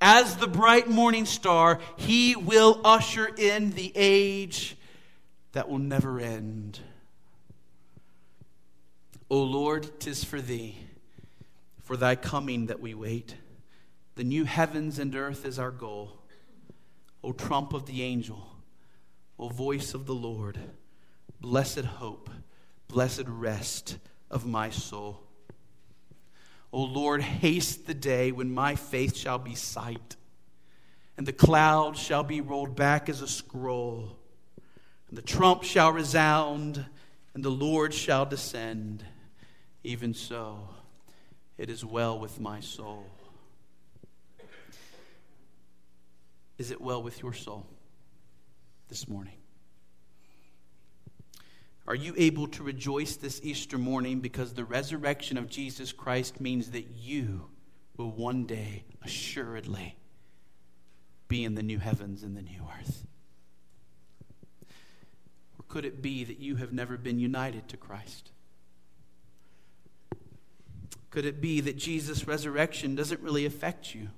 as 0.00 0.36
the 0.36 0.46
bright 0.46 0.88
morning 0.88 1.24
star, 1.24 1.80
he 1.96 2.36
will 2.36 2.80
usher 2.84 3.26
in 3.26 3.70
the 3.70 3.90
age 3.94 4.76
that 5.52 5.70
will 5.70 5.78
never 5.78 6.20
end. 6.20 6.78
O 9.30 9.42
Lord, 9.42 9.98
tis 9.98 10.22
for 10.22 10.40
thee, 10.40 10.76
for 11.82 11.96
thy 11.96 12.14
coming 12.14 12.66
that 12.66 12.80
we 12.80 12.92
wait. 12.92 13.34
The 14.16 14.24
new 14.24 14.44
heavens 14.44 14.98
and 14.98 15.14
earth 15.14 15.44
is 15.44 15.58
our 15.58 15.70
goal. 15.70 16.18
O 17.22 17.32
trump 17.32 17.74
of 17.74 17.84
the 17.84 18.02
angel, 18.02 18.48
O 19.38 19.48
voice 19.48 19.92
of 19.92 20.06
the 20.06 20.14
Lord, 20.14 20.58
blessed 21.40 21.84
hope, 21.84 22.30
blessed 22.88 23.24
rest 23.26 23.98
of 24.30 24.46
my 24.46 24.70
soul. 24.70 25.20
O 26.72 26.82
Lord, 26.82 27.20
haste 27.20 27.86
the 27.86 27.94
day 27.94 28.32
when 28.32 28.54
my 28.54 28.74
faith 28.74 29.14
shall 29.14 29.38
be 29.38 29.54
sight, 29.54 30.16
and 31.18 31.26
the 31.26 31.32
cloud 31.32 31.96
shall 31.96 32.22
be 32.22 32.40
rolled 32.40 32.74
back 32.74 33.10
as 33.10 33.20
a 33.20 33.28
scroll, 33.28 34.16
and 35.08 35.18
the 35.18 35.22
trump 35.22 35.62
shall 35.62 35.92
resound, 35.92 36.86
and 37.34 37.44
the 37.44 37.50
Lord 37.50 37.92
shall 37.92 38.24
descend. 38.24 39.04
Even 39.84 40.14
so, 40.14 40.68
it 41.58 41.68
is 41.68 41.84
well 41.84 42.18
with 42.18 42.40
my 42.40 42.60
soul. 42.60 43.04
Is 46.58 46.70
it 46.70 46.80
well 46.80 47.02
with 47.02 47.22
your 47.22 47.32
soul 47.32 47.66
this 48.88 49.08
morning? 49.08 49.34
Are 51.86 51.94
you 51.94 52.14
able 52.16 52.48
to 52.48 52.64
rejoice 52.64 53.16
this 53.16 53.40
Easter 53.44 53.78
morning 53.78 54.20
because 54.20 54.54
the 54.54 54.64
resurrection 54.64 55.38
of 55.38 55.48
Jesus 55.48 55.92
Christ 55.92 56.40
means 56.40 56.72
that 56.72 56.88
you 56.96 57.48
will 57.96 58.10
one 58.10 58.44
day 58.44 58.84
assuredly 59.04 59.96
be 61.28 61.44
in 61.44 61.54
the 61.54 61.62
new 61.62 61.78
heavens 61.78 62.22
and 62.22 62.36
the 62.36 62.42
new 62.42 62.66
earth? 62.80 63.06
Or 65.58 65.64
could 65.68 65.84
it 65.84 66.02
be 66.02 66.24
that 66.24 66.40
you 66.40 66.56
have 66.56 66.72
never 66.72 66.96
been 66.96 67.20
united 67.20 67.68
to 67.68 67.76
Christ? 67.76 68.32
Could 71.10 71.24
it 71.24 71.40
be 71.40 71.60
that 71.60 71.76
Jesus' 71.76 72.26
resurrection 72.26 72.94
doesn't 72.94 73.20
really 73.20 73.46
affect 73.46 73.94
you 73.94 74.08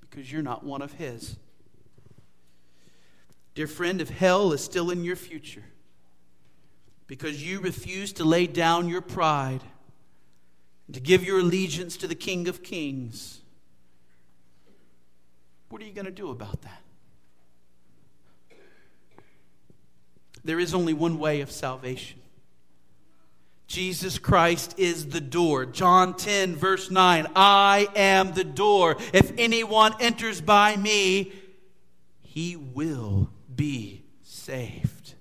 because 0.00 0.30
you're 0.30 0.42
not 0.42 0.64
one 0.64 0.80
of 0.80 0.92
His? 0.92 1.36
Dear 3.56 3.66
friend, 3.66 4.02
if 4.02 4.10
hell 4.10 4.52
is 4.52 4.62
still 4.62 4.90
in 4.90 5.02
your 5.02 5.16
future 5.16 5.64
because 7.06 7.42
you 7.42 7.58
refuse 7.58 8.12
to 8.12 8.24
lay 8.24 8.46
down 8.46 8.86
your 8.86 9.00
pride 9.00 9.62
and 10.86 10.94
to 10.94 11.00
give 11.00 11.24
your 11.24 11.38
allegiance 11.38 11.96
to 11.96 12.06
the 12.06 12.14
King 12.14 12.48
of 12.48 12.62
Kings, 12.62 13.40
what 15.70 15.80
are 15.80 15.86
you 15.86 15.94
going 15.94 16.04
to 16.04 16.10
do 16.10 16.30
about 16.30 16.60
that? 16.62 16.82
There 20.44 20.60
is 20.60 20.74
only 20.74 20.92
one 20.92 21.18
way 21.18 21.40
of 21.40 21.50
salvation. 21.50 22.20
Jesus 23.68 24.18
Christ 24.18 24.74
is 24.78 25.06
the 25.06 25.20
door. 25.20 25.64
John 25.64 26.12
10, 26.12 26.56
verse 26.56 26.90
9 26.90 27.26
I 27.34 27.88
am 27.96 28.34
the 28.34 28.44
door. 28.44 28.98
If 29.14 29.32
anyone 29.38 29.94
enters 29.98 30.42
by 30.42 30.76
me, 30.76 31.32
he 32.20 32.54
will 32.54 33.30
be 33.56 34.04
saved. 34.22 35.14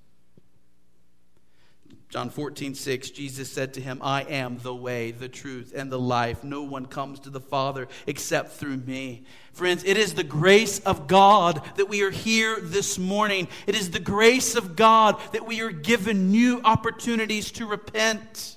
John 2.15 2.29
14, 2.29 2.75
6, 2.75 3.09
Jesus 3.09 3.51
said 3.51 3.73
to 3.73 3.81
him, 3.81 3.99
I 4.01 4.21
am 4.21 4.57
the 4.59 4.73
way, 4.73 5.11
the 5.11 5.27
truth, 5.27 5.73
and 5.75 5.91
the 5.91 5.99
life. 5.99 6.45
No 6.45 6.61
one 6.61 6.85
comes 6.85 7.19
to 7.21 7.29
the 7.29 7.41
Father 7.41 7.89
except 8.07 8.53
through 8.53 8.77
me. 8.77 9.25
Friends, 9.51 9.83
it 9.83 9.97
is 9.97 10.13
the 10.13 10.23
grace 10.23 10.79
of 10.79 11.07
God 11.07 11.61
that 11.75 11.89
we 11.89 12.03
are 12.03 12.11
here 12.11 12.57
this 12.61 12.97
morning. 12.97 13.49
It 13.67 13.75
is 13.75 13.91
the 13.91 13.99
grace 13.99 14.55
of 14.55 14.77
God 14.77 15.19
that 15.33 15.45
we 15.45 15.59
are 15.59 15.71
given 15.71 16.31
new 16.31 16.61
opportunities 16.63 17.51
to 17.51 17.65
repent. 17.65 18.55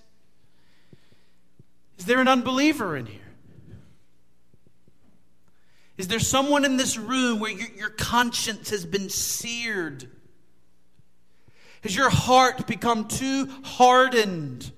Is 1.99 2.05
there 2.05 2.21
an 2.21 2.29
unbeliever 2.29 2.97
in 2.97 3.07
here? 3.07 3.28
Is 5.99 6.07
there 6.07 6.21
someone 6.21 6.65
in 6.65 6.77
this 6.77 6.97
room 6.97 7.41
where 7.41 7.51
your, 7.51 7.69
your 7.77 7.91
conscience 7.91 8.71
has 8.71 8.87
been 8.87 9.11
seared? 9.11 10.09
Has 11.83 11.95
your 11.95 12.09
heart 12.09 12.69
become 12.69 13.09
too 13.09 13.49
hardened? 13.65 14.71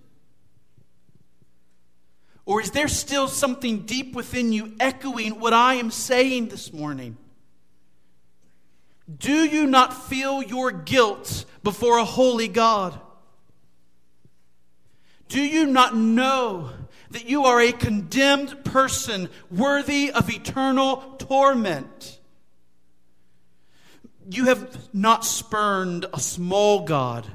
Or 2.47 2.63
is 2.63 2.71
there 2.71 2.89
still 2.89 3.29
something 3.29 3.81
deep 3.81 4.15
within 4.15 4.53
you 4.53 4.75
echoing 4.81 5.39
what 5.39 5.53
I 5.53 5.75
am 5.75 5.91
saying 5.91 6.49
this 6.49 6.73
morning? 6.73 7.19
Do 9.19 9.45
you 9.45 9.67
not 9.67 10.09
feel 10.09 10.43
your 10.43 10.71
guilt 10.71 11.45
before 11.63 11.99
a 11.99 12.05
holy 12.05 12.49
God? 12.49 12.99
Do 15.29 15.41
you 15.41 15.67
not 15.67 15.95
know 15.95 16.73
that 17.11 17.29
you 17.29 17.45
are 17.45 17.61
a 17.61 17.73
condemned 17.73 18.65
person 18.65 19.29
worthy 19.51 20.11
of 20.13 20.31
eternal 20.31 20.99
torment? 21.19 22.21
You 24.31 24.47
have 24.47 24.95
not 24.95 25.25
spurned 25.25 26.07
a 26.13 26.21
small 26.21 26.85
God. 26.85 27.27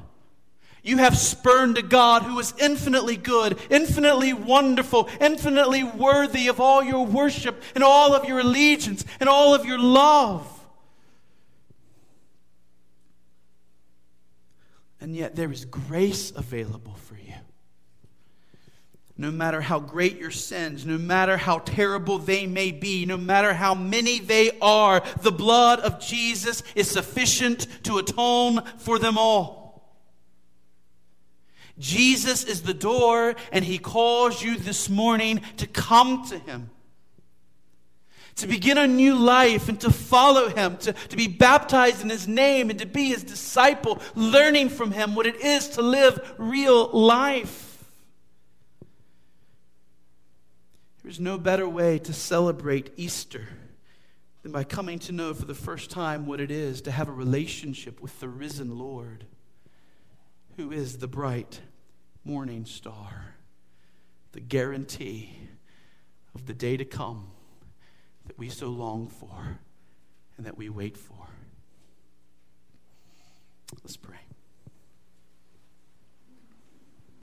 You 0.82 0.98
have 0.98 1.18
spurned 1.18 1.76
a 1.78 1.82
God 1.82 2.22
who 2.22 2.38
is 2.38 2.54
infinitely 2.58 3.16
good, 3.16 3.58
infinitely 3.70 4.32
wonderful, 4.32 5.08
infinitely 5.20 5.82
worthy 5.82 6.46
of 6.46 6.60
all 6.60 6.82
your 6.82 7.04
worship 7.04 7.60
and 7.74 7.82
all 7.82 8.14
of 8.14 8.24
your 8.24 8.38
allegiance 8.38 9.04
and 9.18 9.28
all 9.28 9.52
of 9.52 9.66
your 9.66 9.80
love. 9.80 10.48
And 15.00 15.14
yet 15.14 15.36
there 15.36 15.50
is 15.52 15.64
grace 15.64 16.30
available 16.30 16.94
for 16.94 17.16
you 17.16 17.34
no 19.18 19.30
matter 19.30 19.62
how 19.62 19.80
great 19.80 20.18
your 20.18 20.30
sins, 20.30 20.84
no 20.84 20.98
matter 20.98 21.36
how 21.38 21.58
terrible 21.60 22.18
they 22.18 22.46
may 22.46 22.70
be, 22.70 23.06
no 23.06 23.16
matter 23.16 23.54
how 23.54 23.74
many 23.74 24.18
they 24.18 24.50
are, 24.60 25.02
the 25.22 25.32
blood 25.32 25.80
of 25.80 26.00
Jesus 26.00 26.62
is 26.74 26.90
sufficient 26.90 27.66
to 27.84 27.96
atone 27.96 28.62
for 28.78 28.98
them 28.98 29.16
all. 29.16 29.66
Jesus 31.78 32.44
is 32.44 32.62
the 32.62 32.74
door, 32.74 33.36
and 33.52 33.64
he 33.64 33.78
calls 33.78 34.42
you 34.42 34.56
this 34.56 34.88
morning 34.88 35.40
to 35.58 35.66
come 35.66 36.26
to 36.28 36.38
him. 36.38 36.70
To 38.36 38.46
begin 38.46 38.76
a 38.76 38.86
new 38.86 39.14
life 39.14 39.70
and 39.70 39.80
to 39.80 39.90
follow 39.90 40.50
him, 40.50 40.76
to, 40.78 40.92
to 40.92 41.16
be 41.16 41.26
baptized 41.26 42.02
in 42.02 42.10
his 42.10 42.28
name 42.28 42.68
and 42.68 42.78
to 42.80 42.86
be 42.86 43.08
his 43.08 43.24
disciple, 43.24 44.00
learning 44.14 44.68
from 44.68 44.90
him 44.90 45.14
what 45.14 45.26
it 45.26 45.40
is 45.40 45.70
to 45.70 45.82
live 45.82 46.34
real 46.36 46.90
life. 46.90 47.65
There's 51.06 51.20
no 51.20 51.38
better 51.38 51.68
way 51.68 52.00
to 52.00 52.12
celebrate 52.12 52.90
Easter 52.96 53.46
than 54.42 54.50
by 54.50 54.64
coming 54.64 54.98
to 54.98 55.12
know 55.12 55.34
for 55.34 55.44
the 55.44 55.54
first 55.54 55.88
time 55.88 56.26
what 56.26 56.40
it 56.40 56.50
is 56.50 56.80
to 56.80 56.90
have 56.90 57.06
a 57.08 57.12
relationship 57.12 58.00
with 58.02 58.18
the 58.18 58.28
risen 58.28 58.76
Lord, 58.76 59.24
who 60.56 60.72
is 60.72 60.98
the 60.98 61.06
bright 61.06 61.60
morning 62.24 62.64
star, 62.64 63.36
the 64.32 64.40
guarantee 64.40 65.30
of 66.34 66.46
the 66.46 66.54
day 66.54 66.76
to 66.76 66.84
come 66.84 67.28
that 68.26 68.36
we 68.36 68.48
so 68.48 68.66
long 68.66 69.06
for 69.06 69.60
and 70.36 70.44
that 70.44 70.58
we 70.58 70.68
wait 70.68 70.96
for. 70.96 71.28
Let's 73.84 73.96
pray. 73.96 74.25